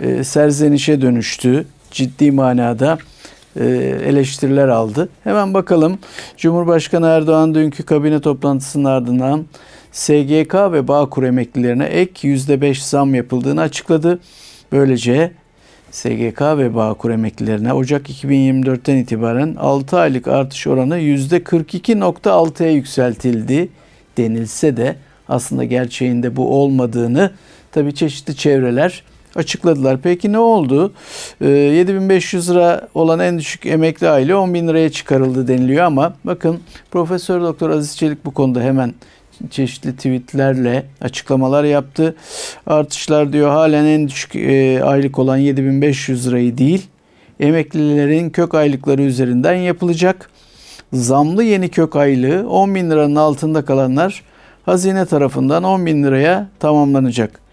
e, 0.00 0.24
serzenişe 0.24 1.00
dönüştü. 1.00 1.66
Ciddi 1.90 2.30
manada 2.30 2.98
eleştiriler 3.56 4.68
aldı. 4.68 5.08
Hemen 5.24 5.54
bakalım 5.54 5.98
Cumhurbaşkanı 6.36 7.06
Erdoğan 7.06 7.54
dünkü 7.54 7.82
kabine 7.82 8.20
toplantısının 8.20 8.84
ardından 8.84 9.44
SGK 9.92 10.54
ve 10.54 10.88
Bağkur 10.88 11.22
emeklilerine 11.22 11.84
ek 11.84 12.28
%5 12.28 12.88
zam 12.88 13.14
yapıldığını 13.14 13.60
açıkladı. 13.60 14.18
Böylece 14.72 15.32
SGK 15.90 16.40
ve 16.40 16.74
Bağkur 16.74 17.10
emeklilerine 17.10 17.72
Ocak 17.72 18.10
2024'ten 18.10 18.96
itibaren 18.96 19.56
6 19.58 19.98
aylık 19.98 20.28
artış 20.28 20.66
oranı 20.66 20.98
%42.6'ya 20.98 22.70
yükseltildi 22.70 23.68
denilse 24.16 24.76
de 24.76 24.96
aslında 25.28 25.64
gerçeğinde 25.64 26.36
bu 26.36 26.62
olmadığını 26.62 27.30
tabi 27.72 27.94
çeşitli 27.94 28.36
çevreler 28.36 29.02
açıkladılar. 29.36 29.98
Peki 30.02 30.32
ne 30.32 30.38
oldu? 30.38 30.92
7500 31.40 32.50
ee, 32.50 32.52
lira 32.52 32.88
olan 32.94 33.20
en 33.20 33.38
düşük 33.38 33.66
emekli 33.66 34.08
aile 34.08 34.34
10 34.34 34.54
bin 34.54 34.68
liraya 34.68 34.90
çıkarıldı 34.92 35.48
deniliyor 35.48 35.84
ama 35.84 36.14
bakın 36.24 36.60
Profesör 36.90 37.40
Doktor 37.40 37.70
Aziz 37.70 37.96
Çelik 37.96 38.24
bu 38.24 38.30
konuda 38.30 38.60
hemen 38.60 38.94
çeşitli 39.50 39.96
tweetlerle 39.96 40.86
açıklamalar 41.00 41.64
yaptı. 41.64 42.16
Artışlar 42.66 43.32
diyor 43.32 43.50
halen 43.50 43.84
en 43.84 44.08
düşük 44.08 44.36
e, 44.36 44.82
aylık 44.84 45.18
olan 45.18 45.36
7500 45.36 46.28
lirayı 46.28 46.58
değil 46.58 46.88
emeklilerin 47.40 48.30
kök 48.30 48.54
aylıkları 48.54 49.02
üzerinden 49.02 49.54
yapılacak. 49.54 50.30
Zamlı 50.92 51.44
yeni 51.44 51.68
kök 51.68 51.96
aylığı 51.96 52.48
10 52.48 52.74
bin 52.74 52.90
liranın 52.90 53.16
altında 53.16 53.64
kalanlar 53.64 54.22
hazine 54.66 55.06
tarafından 55.06 55.64
10 55.64 55.86
bin 55.86 56.04
liraya 56.04 56.48
tamamlanacak. 56.60 57.43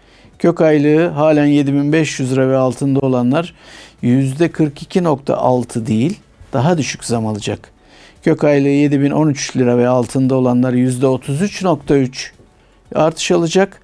Kök 0.42 0.60
aylığı 0.60 1.08
halen 1.08 1.46
7500 1.46 2.32
lira 2.32 2.48
ve 2.48 2.56
altında 2.56 3.00
olanlar 3.00 3.54
%42.6 4.02 5.86
değil 5.86 6.20
daha 6.52 6.78
düşük 6.78 7.04
zam 7.04 7.26
alacak. 7.26 7.70
Kök 8.22 8.44
aylığı 8.44 8.68
7013 8.68 9.56
lira 9.56 9.78
ve 9.78 9.88
altında 9.88 10.34
olanlar 10.34 10.72
%33.3 10.72 12.30
artış 12.94 13.30
alacak. 13.30 13.82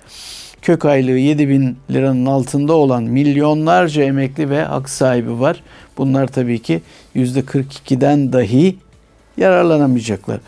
Kök 0.62 0.84
aylığı 0.84 1.18
7000 1.18 1.76
liranın 1.90 2.26
altında 2.26 2.72
olan 2.72 3.02
milyonlarca 3.02 4.02
emekli 4.02 4.50
ve 4.50 4.62
hak 4.62 4.90
sahibi 4.90 5.40
var. 5.40 5.62
Bunlar 5.98 6.26
tabii 6.26 6.58
ki 6.62 6.82
%42'den 7.16 8.32
dahi 8.32 8.76
yararlanamayacaklar. 9.36 10.40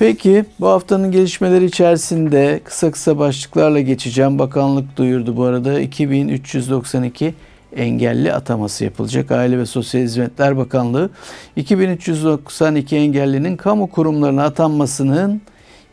Peki 0.00 0.44
bu 0.60 0.66
haftanın 0.66 1.10
gelişmeleri 1.10 1.64
içerisinde 1.64 2.60
kısa 2.64 2.90
kısa 2.90 3.18
başlıklarla 3.18 3.80
geçeceğim. 3.80 4.38
Bakanlık 4.38 4.96
duyurdu 4.96 5.36
bu 5.36 5.44
arada 5.44 5.80
2392 5.80 7.34
engelli 7.76 8.32
ataması 8.32 8.84
yapılacak. 8.84 9.30
Aile 9.30 9.58
ve 9.58 9.66
Sosyal 9.66 10.02
Hizmetler 10.02 10.56
Bakanlığı 10.56 11.10
2392 11.56 12.96
engellinin 12.96 13.56
kamu 13.56 13.90
kurumlarına 13.90 14.44
atanmasının 14.44 15.42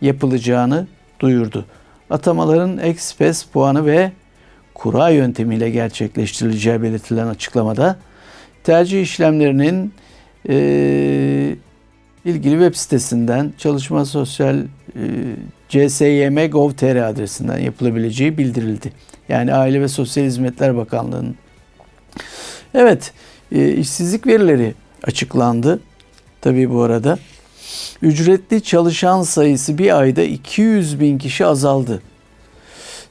yapılacağını 0.01 0.87
duyurdu. 1.19 1.65
Atamaların 2.09 2.77
ekspres 2.77 3.43
puanı 3.43 3.85
ve 3.85 4.11
kura 4.73 5.09
yöntemiyle 5.09 5.69
gerçekleştirileceği 5.69 6.81
belirtilen 6.81 7.27
açıklamada 7.27 7.97
tercih 8.63 9.01
işlemlerinin 9.01 9.93
e, 10.49 11.55
ilgili 12.27 12.53
web 12.53 12.75
sitesinden 12.75 13.53
Çalışma 13.57 14.05
Sosyal 14.05 14.57
e, 14.57 14.65
csym.gov.tr 15.69 16.95
adresinden 16.95 17.57
yapılabileceği 17.57 18.37
bildirildi. 18.37 18.91
Yani 19.29 19.53
Aile 19.53 19.81
ve 19.81 19.87
Sosyal 19.87 20.25
Hizmetler 20.25 20.77
Bakanlığı'nın 20.77 21.35
Evet, 22.73 23.13
e, 23.51 23.73
işsizlik 23.73 24.27
verileri 24.27 24.73
açıklandı. 25.03 25.79
Tabii 26.41 26.71
bu 26.71 26.81
arada. 26.81 27.19
Ücretli 28.01 28.63
çalışan 28.63 29.23
sayısı 29.23 29.77
bir 29.77 29.99
ayda 29.99 30.21
200 30.21 30.99
bin 30.99 31.17
kişi 31.17 31.45
azaldı. 31.45 32.01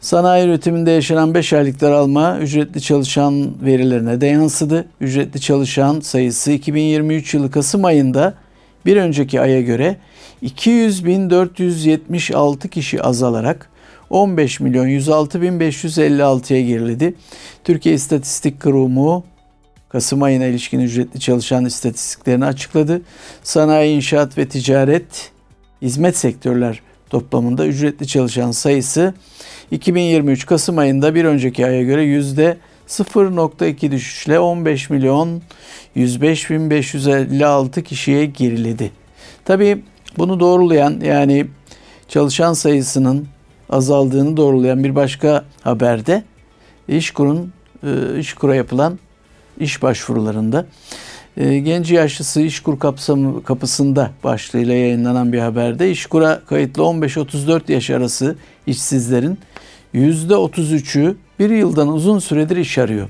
Sanayi 0.00 0.46
üretiminde 0.46 0.90
yaşanan 0.90 1.34
5 1.34 1.52
aylık 1.52 1.80
daralma 1.80 2.38
ücretli 2.38 2.80
çalışan 2.80 3.64
verilerine 3.64 4.20
de 4.20 4.26
yansıdı. 4.26 4.86
Ücretli 5.00 5.40
çalışan 5.40 6.00
sayısı 6.00 6.52
2023 6.52 7.34
yılı 7.34 7.50
Kasım 7.50 7.84
ayında 7.84 8.34
bir 8.86 8.96
önceki 8.96 9.40
aya 9.40 9.60
göre 9.60 9.96
200.476 10.42 12.68
kişi 12.68 13.02
azalarak 13.02 13.70
15 14.10 14.60
milyon 14.60 14.86
106 14.86 15.42
bin 15.42 15.60
556'ya 15.60 16.60
geriledi. 16.60 17.14
Türkiye 17.64 17.94
İstatistik 17.94 18.62
Kurumu 18.62 19.24
Kasım 19.88 20.22
ayına 20.22 20.44
ilişkin 20.44 20.80
ücretli 20.80 21.20
çalışan 21.20 21.64
istatistiklerini 21.64 22.44
açıkladı. 22.44 23.02
Sanayi, 23.42 23.96
inşaat 23.96 24.38
ve 24.38 24.48
ticaret, 24.48 25.30
hizmet 25.82 26.16
sektörler 26.16 26.80
toplamında 27.10 27.66
ücretli 27.66 28.06
çalışan 28.06 28.50
sayısı 28.50 29.14
2023 29.70 30.46
Kasım 30.46 30.78
ayında 30.78 31.14
bir 31.14 31.24
önceki 31.24 31.66
aya 31.66 31.82
göre 31.82 32.02
yüzde 32.02 32.56
0.2 32.88 33.90
düşüşle 33.90 34.38
15 34.38 34.90
milyon 34.90 35.42
105 35.94 36.50
bin 36.50 36.70
556 36.70 37.82
kişiye 37.82 38.26
geriledi. 38.26 38.90
Tabii 39.44 39.82
bunu 40.18 40.40
doğrulayan 40.40 41.00
yani 41.00 41.46
çalışan 42.08 42.52
sayısının 42.52 43.26
azaldığını 43.70 44.36
doğrulayan 44.36 44.84
bir 44.84 44.94
başka 44.94 45.44
haberde 45.62 46.24
İşkur'un 46.88 47.52
e, 47.82 48.18
İşkur'a 48.18 48.54
yapılan 48.54 48.98
iş 49.60 49.82
başvurularında 49.82 50.66
e, 51.36 51.58
genci 51.58 51.94
yaşlısı 51.94 52.40
İşkur 52.40 52.78
kapsamı, 52.78 53.42
kapısında 53.42 54.10
başlığıyla 54.24 54.74
yayınlanan 54.74 55.32
bir 55.32 55.38
haberde 55.38 55.90
İşkur'a 55.90 56.40
kayıtlı 56.44 56.82
15-34 56.82 57.72
yaş 57.72 57.90
arası 57.90 58.36
işsizlerin 58.66 59.38
%33'ü 59.94 61.14
bir 61.38 61.50
yıldan 61.50 61.88
uzun 61.88 62.18
süredir 62.18 62.56
iş 62.56 62.78
arıyor. 62.78 63.08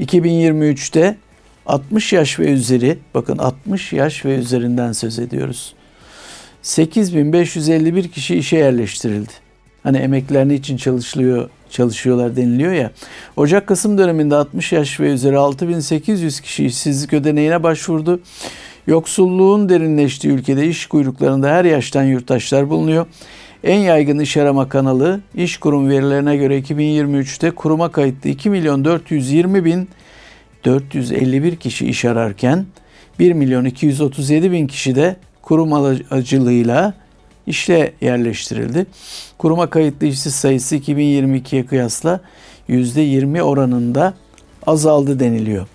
2023'te 0.00 1.16
60 1.66 2.12
yaş 2.12 2.38
ve 2.38 2.46
üzeri, 2.46 2.98
bakın 3.14 3.38
60 3.38 3.92
yaş 3.92 4.24
ve 4.24 4.34
üzerinden 4.34 4.92
söz 4.92 5.18
ediyoruz. 5.18 5.74
8551 6.62 8.08
kişi 8.08 8.36
işe 8.36 8.56
yerleştirildi. 8.56 9.32
Hani 9.82 9.96
emeklerini 9.96 10.54
için 10.54 10.76
çalışılıyor, 10.76 11.48
çalışıyorlar 11.70 12.36
deniliyor 12.36 12.72
ya. 12.72 12.90
Ocak-Kasım 13.36 13.98
döneminde 13.98 14.36
60 14.36 14.72
yaş 14.72 15.00
ve 15.00 15.12
üzeri 15.12 15.38
6800 15.38 16.40
kişi 16.40 16.66
işsizlik 16.66 17.12
ödeneğine 17.12 17.62
başvurdu. 17.62 18.20
Yoksulluğun 18.86 19.68
derinleştiği 19.68 20.34
ülkede 20.34 20.66
iş 20.66 20.86
kuyruklarında 20.86 21.48
her 21.50 21.64
yaştan 21.64 22.02
yurttaşlar 22.02 22.70
bulunuyor. 22.70 23.06
En 23.64 23.78
yaygın 23.78 24.18
iş 24.18 24.36
arama 24.36 24.68
kanalı 24.68 25.20
iş 25.34 25.56
kurum 25.56 25.88
verilerine 25.88 26.36
göre 26.36 26.58
2023'te 26.58 27.50
kuruma 27.50 27.92
kayıtlı 27.92 28.30
2 28.30 28.50
milyon 28.50 28.84
420 28.84 29.64
bin 29.64 29.88
451 30.64 31.56
kişi 31.56 31.86
iş 31.86 32.04
ararken 32.04 32.66
1 33.18 33.32
milyon 33.32 33.64
237 33.64 34.52
bin 34.52 34.66
kişi 34.66 34.94
de 34.94 35.16
kurum 35.42 35.72
aracılığıyla 35.72 36.94
işle 37.46 37.92
yerleştirildi. 38.00 38.86
Kuruma 39.38 39.70
kayıtlı 39.70 40.06
işsiz 40.06 40.34
sayısı 40.34 40.76
2022'ye 40.76 41.66
kıyasla 41.66 42.20
%20 42.68 43.42
oranında 43.42 44.14
azaldı 44.66 45.20
deniliyor. 45.20 45.66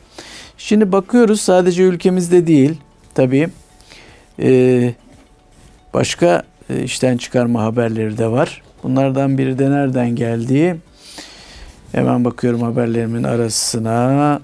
Şimdi 0.57 0.91
bakıyoruz 0.91 1.41
sadece 1.41 1.83
ülkemizde 1.83 2.47
değil 2.47 2.73
tabii 3.15 3.49
başka 5.93 6.43
işten 6.84 7.18
çıkarma 7.18 7.63
haberleri 7.63 8.18
de 8.18 8.28
var. 8.28 8.61
Bunlardan 8.84 9.38
biri 9.38 9.59
de 9.59 9.72
nereden 9.72 10.15
geldiği 10.15 10.76
hemen 11.91 12.26
bakıyorum 12.26 12.61
haberlerimin 12.61 13.24
arasına 13.24 14.41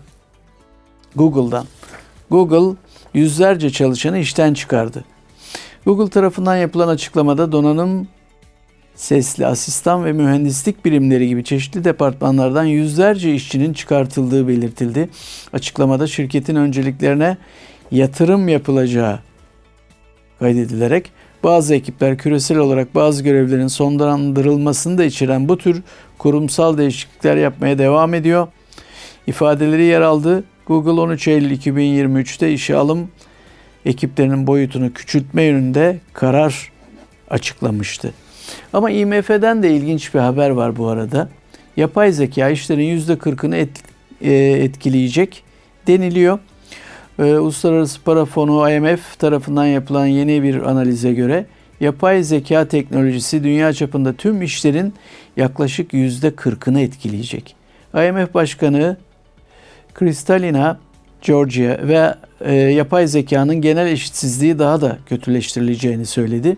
Google'dan. 1.15 1.65
Google 2.29 2.77
yüzlerce 3.13 3.69
çalışanı 3.69 4.17
işten 4.17 4.53
çıkardı. 4.53 5.03
Google 5.85 6.09
tarafından 6.09 6.55
yapılan 6.55 6.87
açıklamada 6.87 7.51
donanım, 7.51 8.07
sesli 8.95 9.45
asistan 9.45 10.05
ve 10.05 10.13
mühendislik 10.13 10.85
birimleri 10.85 11.27
gibi 11.27 11.43
çeşitli 11.43 11.83
departmanlardan 11.83 12.63
yüzlerce 12.63 13.33
işçinin 13.33 13.73
çıkartıldığı 13.73 14.47
belirtildi. 14.47 15.09
Açıklamada 15.53 16.07
şirketin 16.07 16.55
önceliklerine 16.55 17.37
yatırım 17.91 18.47
yapılacağı 18.47 19.19
kaydedilerek 20.39 21.11
bazı 21.43 21.75
ekipler 21.75 22.17
küresel 22.17 22.57
olarak 22.57 22.95
bazı 22.95 23.23
görevlerin 23.23 23.67
sonlandırılmasını 23.67 24.97
da 24.97 25.03
içeren 25.03 25.49
bu 25.49 25.57
tür 25.57 25.83
kurumsal 26.17 26.77
değişiklikler 26.77 27.37
yapmaya 27.37 27.77
devam 27.77 28.13
ediyor. 28.13 28.47
İfadeleri 29.27 29.83
yer 29.83 30.01
aldı. 30.01 30.43
Google 30.67 31.01
13 31.01 31.27
Eylül 31.27 31.51
2023'te 31.51 32.53
işe 32.53 32.75
alım 32.75 33.09
ekiplerinin 33.85 34.47
boyutunu 34.47 34.93
küçültme 34.93 35.43
yönünde 35.43 35.99
karar 36.13 36.71
açıklamıştı. 37.29 38.13
Ama 38.73 38.91
IMF'den 38.91 39.63
de 39.63 39.75
ilginç 39.75 40.13
bir 40.13 40.19
haber 40.19 40.49
var 40.49 40.77
bu 40.77 40.87
arada. 40.87 41.29
Yapay 41.77 42.11
zeka 42.11 42.49
işlerin 42.49 42.99
%40'ını 42.99 43.55
et, 43.55 43.69
e, 44.21 44.33
etkileyecek 44.33 45.43
deniliyor. 45.87 46.39
Ee, 47.19 47.23
Uluslararası 47.23 48.01
Para 48.01 48.25
Fonu 48.25 48.71
IMF 48.71 49.19
tarafından 49.19 49.65
yapılan 49.65 50.05
yeni 50.05 50.43
bir 50.43 50.61
analize 50.61 51.13
göre 51.13 51.45
yapay 51.79 52.23
zeka 52.23 52.67
teknolojisi 52.67 53.43
dünya 53.43 53.73
çapında 53.73 54.13
tüm 54.13 54.41
işlerin 54.41 54.93
yaklaşık 55.37 55.93
%40'ını 55.93 56.81
etkileyecek. 56.81 57.55
IMF 57.93 58.33
Başkanı 58.33 58.97
Kristalina 59.93 60.79
Georgia 61.21 61.77
ve 61.87 62.15
e, 62.41 62.55
yapay 62.55 63.07
zekanın 63.07 63.61
genel 63.61 63.87
eşitsizliği 63.87 64.59
daha 64.59 64.81
da 64.81 64.97
kötüleştirileceğini 65.05 66.05
söyledi. 66.05 66.57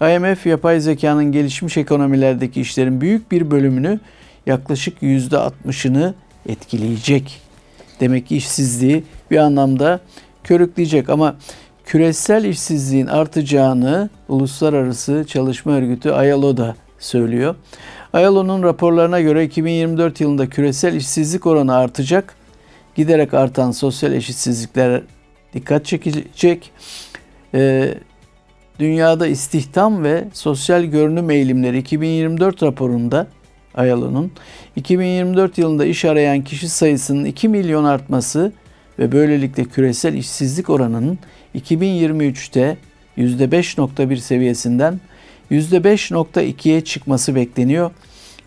IMF 0.00 0.46
yapay 0.46 0.80
zekanın 0.80 1.32
gelişmiş 1.32 1.76
ekonomilerdeki 1.76 2.60
işlerin 2.60 3.00
büyük 3.00 3.32
bir 3.32 3.50
bölümünü 3.50 4.00
yaklaşık 4.46 5.02
%60'ını 5.02 6.14
etkileyecek. 6.48 7.40
Demek 8.00 8.26
ki 8.26 8.36
işsizliği 8.36 9.04
bir 9.30 9.36
anlamda 9.36 10.00
körükleyecek 10.44 11.10
ama 11.10 11.36
küresel 11.84 12.44
işsizliğin 12.44 13.06
artacağını 13.06 14.10
Uluslararası 14.28 15.24
Çalışma 15.28 15.72
Örgütü 15.72 16.08
ILO 16.08 16.56
da 16.56 16.76
söylüyor. 16.98 17.54
ILO'nun 18.14 18.62
raporlarına 18.62 19.20
göre 19.20 19.44
2024 19.44 20.20
yılında 20.20 20.48
küresel 20.48 20.94
işsizlik 20.94 21.46
oranı 21.46 21.76
artacak 21.76 22.34
giderek 22.94 23.34
artan 23.34 23.70
sosyal 23.70 24.12
eşitsizlikler 24.12 25.02
dikkat 25.54 25.86
çekecek. 25.86 26.70
Ee, 27.54 27.94
dünyada 28.78 29.26
istihdam 29.26 30.04
ve 30.04 30.24
sosyal 30.32 30.84
görünüm 30.84 31.30
eğilimleri 31.30 31.78
2024 31.78 32.62
raporunda 32.62 33.26
Ayalo'nun 33.74 34.32
2024 34.76 35.58
yılında 35.58 35.84
iş 35.84 36.04
arayan 36.04 36.44
kişi 36.44 36.68
sayısının 36.68 37.24
2 37.24 37.48
milyon 37.48 37.84
artması 37.84 38.52
ve 38.98 39.12
böylelikle 39.12 39.64
küresel 39.64 40.14
işsizlik 40.14 40.70
oranının 40.70 41.18
2023'te 41.54 42.76
%5.1 43.18 44.16
seviyesinden 44.16 45.00
%5.2'ye 45.50 46.80
çıkması 46.80 47.34
bekleniyor. 47.34 47.90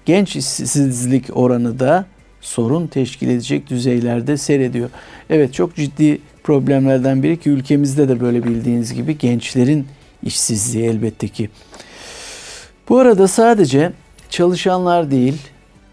Genç 0.05 0.35
işsizlik 0.35 1.37
oranı 1.37 1.79
da 1.79 2.05
sorun 2.41 2.87
teşkil 2.87 3.29
edecek 3.29 3.69
düzeylerde 3.69 4.37
seyrediyor. 4.37 4.89
Evet 5.29 5.53
çok 5.53 5.75
ciddi 5.75 6.21
problemlerden 6.43 7.23
biri 7.23 7.39
ki 7.39 7.49
ülkemizde 7.49 8.09
de 8.09 8.19
böyle 8.19 8.43
bildiğiniz 8.43 8.93
gibi 8.93 9.17
gençlerin 9.17 9.87
işsizliği 10.23 10.85
elbette 10.85 11.27
ki. 11.27 11.49
Bu 12.89 12.99
arada 12.99 13.27
sadece 13.27 13.91
çalışanlar 14.29 15.11
değil, 15.11 15.37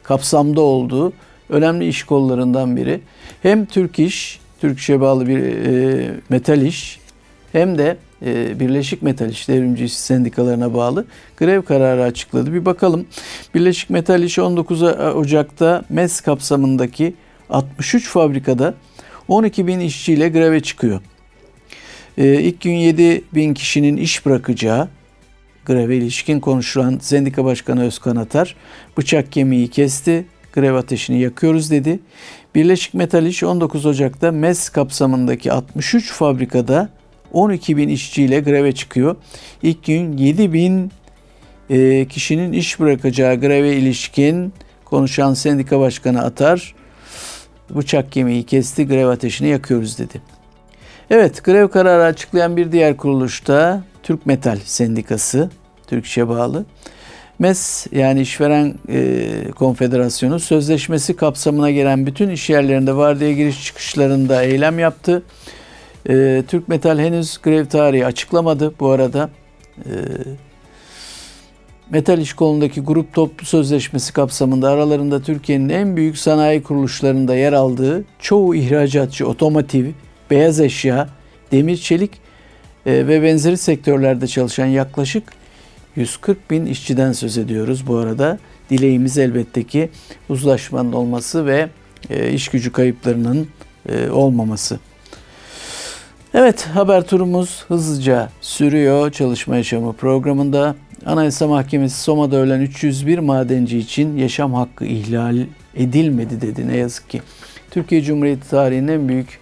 kapsamda 0.03 0.61
olduğu 0.61 1.13
önemli 1.49 1.87
iş 1.87 2.03
kollarından 2.03 2.77
biri. 2.77 2.99
Hem 3.41 3.65
Türk 3.65 3.99
İş, 3.99 4.39
Türk 4.61 4.79
İş'e 4.79 5.01
bağlı 5.01 5.27
bir 5.27 5.39
e, 5.39 6.11
metal 6.29 6.61
iş 6.61 6.99
hem 7.51 7.77
de 7.77 7.97
e, 8.25 8.59
Birleşik 8.59 9.01
Metal 9.01 9.29
İş 9.29 9.47
Devrimci 9.47 9.85
İş 9.85 9.93
Sendikalarına 9.93 10.73
bağlı 10.73 11.05
grev 11.37 11.61
kararı 11.61 12.03
açıkladı. 12.03 12.53
Bir 12.53 12.65
bakalım. 12.65 13.05
Birleşik 13.55 13.89
Metal 13.89 14.23
İş 14.23 14.39
19 14.39 14.83
Ocak'ta 14.83 15.83
MES 15.89 16.21
kapsamındaki 16.21 17.13
63 17.49 18.09
fabrikada 18.09 18.73
12 19.27 19.67
bin 19.67 19.79
işçiyle 19.79 20.29
greve 20.29 20.59
çıkıyor. 20.59 21.01
Ee, 22.17 22.41
ilk 22.41 22.61
gün 22.61 22.73
7 22.73 23.23
bin 23.33 23.53
kişinin 23.53 23.97
iş 23.97 24.25
bırakacağı 24.25 24.87
greve 25.69 25.97
ilişkin 25.97 26.39
konuşulan 26.39 26.97
Sendika 27.01 27.45
Başkanı 27.45 27.83
Özkan 27.83 28.15
Atar 28.15 28.55
bıçak 28.97 29.31
kemiği 29.31 29.67
kesti, 29.67 30.25
grev 30.53 30.75
ateşini 30.75 31.19
yakıyoruz 31.19 31.71
dedi. 31.71 31.99
Birleşik 32.55 32.93
Metal 32.93 33.25
İş 33.25 33.43
19 33.43 33.85
Ocak'ta 33.85 34.31
MES 34.31 34.69
kapsamındaki 34.69 35.51
63 35.51 36.11
fabrikada 36.11 36.89
12 37.33 37.77
bin 37.77 37.89
işçiyle 37.89 38.39
greve 38.39 38.71
çıkıyor. 38.71 39.15
İlk 39.63 39.83
gün 39.83 40.17
7 40.17 40.53
bin 40.53 40.91
e, 41.69 42.05
kişinin 42.05 42.53
iş 42.53 42.79
bırakacağı 42.79 43.35
greve 43.35 43.73
ilişkin 43.73 44.53
konuşan 44.85 45.33
sendika 45.33 45.79
başkanı 45.79 46.23
Atar 46.23 46.75
bıçak 47.69 48.11
kemiği 48.11 48.43
kesti, 48.43 48.87
grev 48.87 49.07
ateşini 49.07 49.47
yakıyoruz 49.47 49.99
dedi. 49.99 50.21
Evet, 51.09 51.43
grev 51.43 51.67
kararı 51.67 52.03
açıklayan 52.03 52.57
bir 52.57 52.71
diğer 52.71 52.97
kuruluşta 52.97 53.83
Türk 54.03 54.25
Metal 54.25 54.57
Sendikası, 54.65 55.49
Türk 55.89 56.05
İş'e 56.05 56.29
bağlı. 56.29 56.65
MES 57.39 57.87
yani 57.91 58.21
İşveren 58.21 58.75
e, 58.89 59.51
Konfederasyonu 59.51 60.39
sözleşmesi 60.39 61.15
kapsamına 61.15 61.71
gelen 61.71 62.05
bütün 62.05 62.29
iş 62.29 62.49
yerlerinde 62.49 62.95
vardiya 62.95 63.31
giriş 63.31 63.65
çıkışlarında 63.65 64.43
eylem 64.43 64.79
yaptı. 64.79 65.23
E, 66.09 66.43
Türk 66.47 66.67
Metal 66.67 66.99
henüz 66.99 67.37
grev 67.37 67.65
tarihi 67.65 68.05
açıklamadı 68.05 68.73
bu 68.79 68.89
arada. 68.89 69.29
E, 69.77 69.91
Metal 71.89 72.19
İş 72.19 72.33
kolundaki 72.33 72.81
grup 72.81 73.13
toplu 73.13 73.45
sözleşmesi 73.45 74.13
kapsamında 74.13 74.69
aralarında 74.69 75.21
Türkiye'nin 75.21 75.69
en 75.69 75.95
büyük 75.95 76.17
sanayi 76.17 76.63
kuruluşlarında 76.63 77.35
yer 77.35 77.53
aldığı 77.53 78.03
çoğu 78.19 78.55
ihracatçı 78.55 79.27
otomotiv, 79.27 79.85
beyaz 80.31 80.59
eşya, 80.59 81.09
demir 81.51 81.77
çelik 81.77 82.11
e, 82.85 83.07
ve 83.07 83.23
benzeri 83.23 83.57
sektörlerde 83.57 84.27
çalışan 84.27 84.65
yaklaşık 84.65 85.38
140 85.95 86.51
bin 86.51 86.65
işçiden 86.65 87.11
söz 87.11 87.37
ediyoruz 87.37 87.87
bu 87.87 87.97
arada. 87.97 88.39
Dileğimiz 88.69 89.17
elbette 89.17 89.63
ki 89.63 89.89
uzlaşmanın 90.29 90.93
olması 90.93 91.45
ve 91.45 91.69
e, 92.09 92.31
iş 92.31 92.47
gücü 92.47 92.71
kayıplarının 92.71 93.47
e, 93.89 94.09
olmaması. 94.09 94.79
Evet 96.33 96.67
haber 96.73 97.07
turumuz 97.07 97.65
hızlıca 97.67 98.29
sürüyor 98.41 99.11
çalışma 99.11 99.55
yaşamı 99.55 99.93
programında. 99.93 100.75
Anayasa 101.05 101.47
Mahkemesi 101.47 102.01
Soma'da 102.01 102.35
ölen 102.35 102.61
301 102.61 103.19
madenci 103.19 103.77
için 103.77 104.17
yaşam 104.17 104.53
hakkı 104.53 104.85
ihlal 104.85 105.37
edilmedi 105.75 106.41
dedi 106.41 106.67
ne 106.67 106.77
yazık 106.77 107.09
ki. 107.09 107.21
Türkiye 107.71 108.01
Cumhuriyeti 108.01 108.49
tarihinin 108.49 108.87
en 108.87 109.09
büyük 109.09 109.39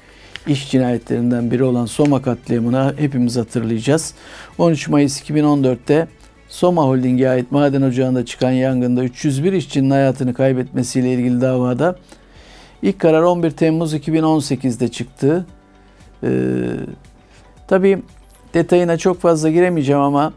iş 0.48 0.72
cinayetlerinden 0.72 1.52
biri 1.52 1.64
olan 1.64 1.86
Soma 1.86 2.22
katliamını 2.22 2.94
hepimiz 2.98 3.38
hatırlayacağız. 3.38 4.14
13 4.58 4.88
Mayıs 4.88 5.22
2014'te 5.22 6.08
Soma 6.50 6.84
Holding'e 6.84 7.30
ait 7.30 7.52
maden 7.52 7.82
ocağında 7.82 8.26
çıkan 8.26 8.52
yangında 8.52 9.04
301 9.04 9.54
işçinin 9.54 9.90
hayatını 9.90 10.34
kaybetmesiyle 10.34 11.14
ilgili 11.14 11.42
davada 11.42 11.96
ilk 12.82 13.00
karar 13.00 13.22
11 13.22 13.52
Temmuz 13.52 13.94
2018'de 13.94 14.88
çıktı. 14.88 15.46
Ee, 16.24 16.30
tabii 17.68 18.04
detayına 18.54 18.98
çok 18.98 19.20
fazla 19.22 19.50
giremeyeceğim 19.50 20.02
ama 20.02 20.34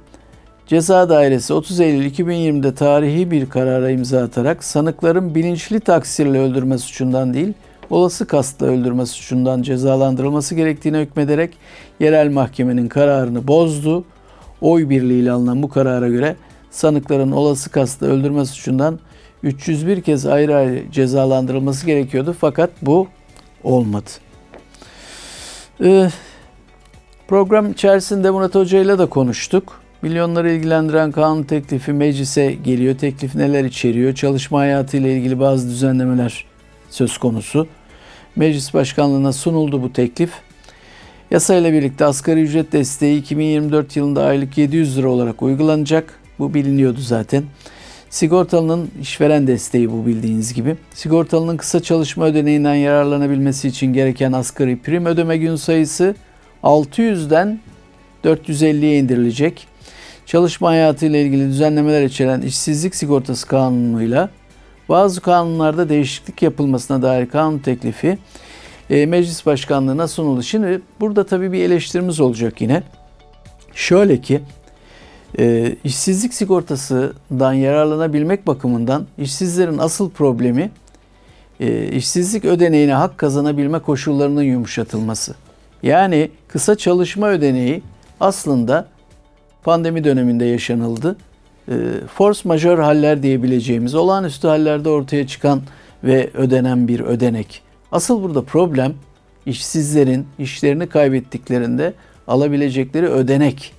Ceza 0.66 1.08
Dairesi 1.08 1.54
30 1.54 1.80
Eylül 1.80 2.06
2020'de 2.06 2.74
tarihi 2.74 3.30
bir 3.30 3.48
karara 3.48 3.90
imza 3.90 4.22
atarak 4.22 4.64
sanıkların 4.64 5.34
bilinçli 5.34 5.80
taksirle 5.80 6.38
öldürme 6.38 6.78
suçundan 6.78 7.34
değil, 7.34 7.52
olası 7.90 8.26
kastla 8.26 8.66
öldürme 8.66 9.06
suçundan 9.06 9.62
cezalandırılması 9.62 10.54
gerektiğine 10.54 11.00
hükmederek 11.00 11.50
yerel 12.00 12.30
mahkemenin 12.30 12.88
kararını 12.88 13.48
bozdu. 13.48 14.04
Oy 14.60 14.88
birliğiyle 14.88 15.32
alınan 15.32 15.62
bu 15.62 15.68
karara 15.68 16.08
göre 16.08 16.36
sanıkların 16.70 17.32
olası 17.32 17.70
kastla 17.70 18.06
öldürme 18.06 18.46
suçundan 18.46 18.98
301 19.42 20.02
kez 20.02 20.26
ayrı 20.26 20.56
ayrı 20.56 20.90
cezalandırılması 20.92 21.86
gerekiyordu 21.86 22.36
fakat 22.40 22.70
bu 22.82 23.08
olmadı. 23.64 24.10
Ee, 25.82 26.10
program 27.28 27.70
içerisinde 27.70 28.30
Murat 28.30 28.54
Hoca 28.54 28.78
ile 28.78 28.98
de 28.98 29.06
konuştuk. 29.06 29.80
Milyonları 30.02 30.50
ilgilendiren 30.52 31.12
kanun 31.12 31.42
teklifi 31.42 31.92
meclise 31.92 32.52
geliyor. 32.52 32.98
Teklif 32.98 33.34
neler 33.34 33.64
içeriyor? 33.64 34.14
Çalışma 34.14 34.58
hayatı 34.58 34.96
ile 34.96 35.16
ilgili 35.16 35.40
bazı 35.40 35.68
düzenlemeler 35.68 36.44
söz 36.90 37.18
konusu. 37.18 37.66
Meclis 38.36 38.74
başkanlığına 38.74 39.32
sunuldu 39.32 39.82
bu 39.82 39.92
teklif. 39.92 40.30
Yasayla 41.30 41.72
birlikte 41.72 42.04
asgari 42.04 42.40
ücret 42.42 42.72
desteği 42.72 43.20
2024 43.20 43.96
yılında 43.96 44.24
aylık 44.24 44.58
700 44.58 44.98
lira 44.98 45.08
olarak 45.08 45.42
uygulanacak. 45.42 46.14
Bu 46.38 46.54
biliniyordu 46.54 47.00
zaten. 47.00 47.44
Sigortalının 48.10 48.90
işveren 49.02 49.46
desteği 49.46 49.92
bu 49.92 50.06
bildiğiniz 50.06 50.54
gibi. 50.54 50.76
Sigortalının 50.94 51.56
kısa 51.56 51.82
çalışma 51.82 52.24
ödeneğinden 52.24 52.74
yararlanabilmesi 52.74 53.68
için 53.68 53.92
gereken 53.92 54.32
asgari 54.32 54.78
prim 54.78 55.06
ödeme 55.06 55.36
gün 55.36 55.56
sayısı 55.56 56.14
600'den 56.62 57.60
450'ye 58.24 58.98
indirilecek. 58.98 59.66
Çalışma 60.26 60.68
hayatı 60.68 61.06
ile 61.06 61.22
ilgili 61.22 61.48
düzenlemeler 61.48 62.02
içeren 62.02 62.40
işsizlik 62.40 62.94
sigortası 62.94 63.46
kanunuyla 63.46 64.30
bazı 64.88 65.20
kanunlarda 65.20 65.88
değişiklik 65.88 66.42
yapılmasına 66.42 67.02
dair 67.02 67.26
kanun 67.26 67.58
teklifi 67.58 68.18
e, 68.90 69.06
meclis 69.06 69.46
başkanlığına 69.46 70.08
sunuldu. 70.08 70.42
Şimdi 70.42 70.80
burada 71.00 71.26
tabii 71.26 71.52
bir 71.52 71.64
eleştirimiz 71.64 72.20
olacak 72.20 72.60
yine. 72.60 72.82
Şöyle 73.74 74.20
ki 74.20 74.40
e, 75.38 75.76
işsizlik 75.84 76.34
sigortasından 76.34 77.52
yararlanabilmek 77.52 78.46
bakımından 78.46 79.06
işsizlerin 79.18 79.78
asıl 79.78 80.10
problemi 80.10 80.70
e, 81.60 81.88
işsizlik 81.88 82.44
ödeneğine 82.44 82.94
hak 82.94 83.18
kazanabilme 83.18 83.78
koşullarının 83.78 84.42
yumuşatılması. 84.42 85.34
Yani 85.82 86.30
kısa 86.48 86.76
çalışma 86.76 87.28
ödeneği 87.28 87.82
aslında 88.20 88.86
pandemi 89.62 90.04
döneminde 90.04 90.44
yaşanıldı. 90.44 91.16
E, 91.68 91.74
force 92.16 92.40
majör 92.44 92.78
haller 92.78 93.22
diyebileceğimiz 93.22 93.94
olağanüstü 93.94 94.48
hallerde 94.48 94.88
ortaya 94.88 95.26
çıkan 95.26 95.62
ve 96.04 96.30
ödenen 96.34 96.88
bir 96.88 97.00
ödenek. 97.00 97.69
Asıl 97.92 98.22
burada 98.22 98.42
problem 98.42 98.94
işsizlerin 99.46 100.26
işlerini 100.38 100.86
kaybettiklerinde 100.86 101.92
alabilecekleri 102.28 103.06
ödenek. 103.06 103.72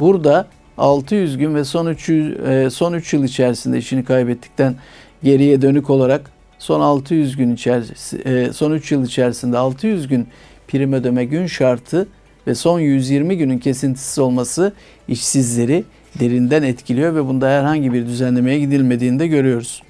Burada 0.00 0.46
600 0.78 1.38
gün 1.38 1.54
ve 1.54 1.64
son 1.64 1.86
3 1.86 2.08
e, 2.08 2.68
son 2.70 2.92
3 2.92 3.12
yıl 3.12 3.24
içerisinde 3.24 3.78
işini 3.78 4.04
kaybettikten 4.04 4.74
geriye 5.22 5.62
dönük 5.62 5.90
olarak 5.90 6.30
son 6.58 6.80
600 6.80 7.36
gün 7.36 7.54
içerisinde 7.54 8.52
son 8.52 8.72
3 8.72 8.92
yıl 8.92 9.04
içerisinde 9.04 9.58
600 9.58 10.08
gün 10.08 10.28
prim 10.68 10.92
ödeme 10.92 11.24
gün 11.24 11.46
şartı 11.46 12.08
ve 12.46 12.54
son 12.54 12.80
120 12.80 13.36
günün 13.36 13.58
kesintisiz 13.58 14.18
olması 14.18 14.72
işsizleri 15.08 15.84
derinden 16.20 16.62
etkiliyor 16.62 17.14
ve 17.14 17.26
bunda 17.26 17.48
herhangi 17.48 17.92
bir 17.92 18.06
düzenlemeye 18.06 18.58
gidilmediğini 18.58 19.18
de 19.18 19.26
görüyoruz. 19.26 19.82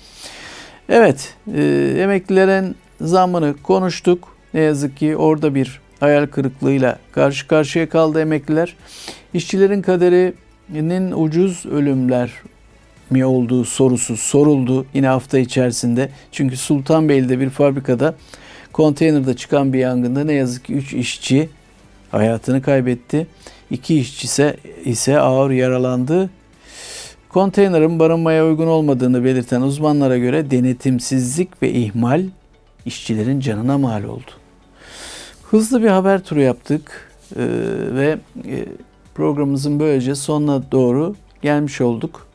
Evet, 0.89 1.35
e, 1.55 1.95
emeklilerin 1.99 2.77
zammını 3.01 3.55
konuştuk. 3.63 4.37
Ne 4.55 4.61
yazık 4.61 4.97
ki 4.97 5.17
orada 5.17 5.55
bir 5.55 5.81
hayal 6.01 6.27
kırıklığıyla 6.27 6.99
karşı 7.13 7.49
karşıya 7.49 7.89
kaldı 7.89 8.21
emekliler. 8.21 8.75
İşçilerin 9.35 9.83
kaderinin 9.83 11.13
ucuz 11.13 11.67
ölümler 11.67 12.31
mi 13.11 13.25
olduğu 13.25 13.65
sorusu 13.65 14.17
soruldu 14.17 14.87
yine 14.95 15.07
hafta 15.07 15.39
içerisinde. 15.39 16.11
Çünkü 16.33 16.57
Sultanbeyli'de 16.57 17.41
bir 17.41 17.51
fabrikada 17.51 18.15
konteynerde 18.73 19.37
çıkan 19.37 19.73
bir 19.73 19.79
yangında 19.79 20.25
ne 20.25 20.33
yazık 20.33 20.65
ki 20.65 20.75
3 20.75 20.95
işçi 20.95 21.49
hayatını 22.11 22.63
kaybetti. 22.63 23.27
İki 23.71 23.99
işçi 23.99 24.25
ise, 24.25 24.57
ise 24.85 25.19
ağır 25.19 25.51
yaralandı. 25.51 26.31
Konteynerin 27.29 27.99
barınmaya 27.99 28.47
uygun 28.47 28.67
olmadığını 28.67 29.25
belirten 29.25 29.61
uzmanlara 29.61 30.19
göre 30.19 30.51
denetimsizlik 30.51 31.63
ve 31.63 31.71
ihmal 31.73 32.23
işçilerin 32.87 33.41
canına 33.41 33.79
mal 33.79 34.05
oldu. 34.05 34.31
Hızlı 35.51 35.83
bir 35.83 35.89
haber 35.89 36.25
turu 36.25 36.41
yaptık 36.41 37.11
ee, 37.37 37.47
ve 37.93 38.19
e, 38.47 38.67
programımızın 39.15 39.81
böylece 39.81 40.15
sonuna 40.15 40.73
doğru 40.73 41.15
gelmiş 41.43 41.81
olduk. 41.81 42.27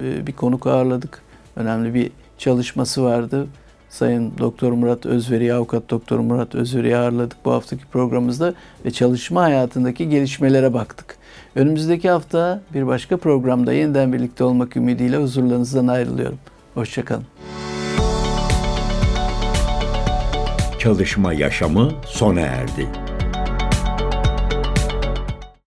Ee, 0.00 0.26
bir 0.26 0.32
konuk 0.32 0.66
ağırladık. 0.66 1.22
Önemli 1.56 1.94
bir 1.94 2.10
çalışması 2.38 3.04
vardı. 3.04 3.46
Sayın 3.88 4.32
Doktor 4.38 4.72
Murat 4.72 5.06
Özveri, 5.06 5.54
Avukat 5.54 5.90
Doktor 5.90 6.18
Murat 6.18 6.54
Özveri'yi 6.54 6.96
ağırladık 6.96 7.38
bu 7.44 7.52
haftaki 7.52 7.84
programımızda 7.86 8.54
ve 8.84 8.90
çalışma 8.90 9.42
hayatındaki 9.42 10.08
gelişmelere 10.08 10.74
baktık. 10.74 11.16
Önümüzdeki 11.54 12.10
hafta 12.10 12.62
bir 12.74 12.86
başka 12.86 13.16
programda 13.16 13.72
yeniden 13.72 14.12
birlikte 14.12 14.44
olmak 14.44 14.76
ümidiyle 14.76 15.16
huzurlarınızdan 15.16 15.86
ayrılıyorum. 15.86 16.38
Hoşçakalın. 16.74 17.33
Çalışma 20.84 21.32
yaşamı 21.32 21.92
sona 22.06 22.40
erdi. 22.40 23.03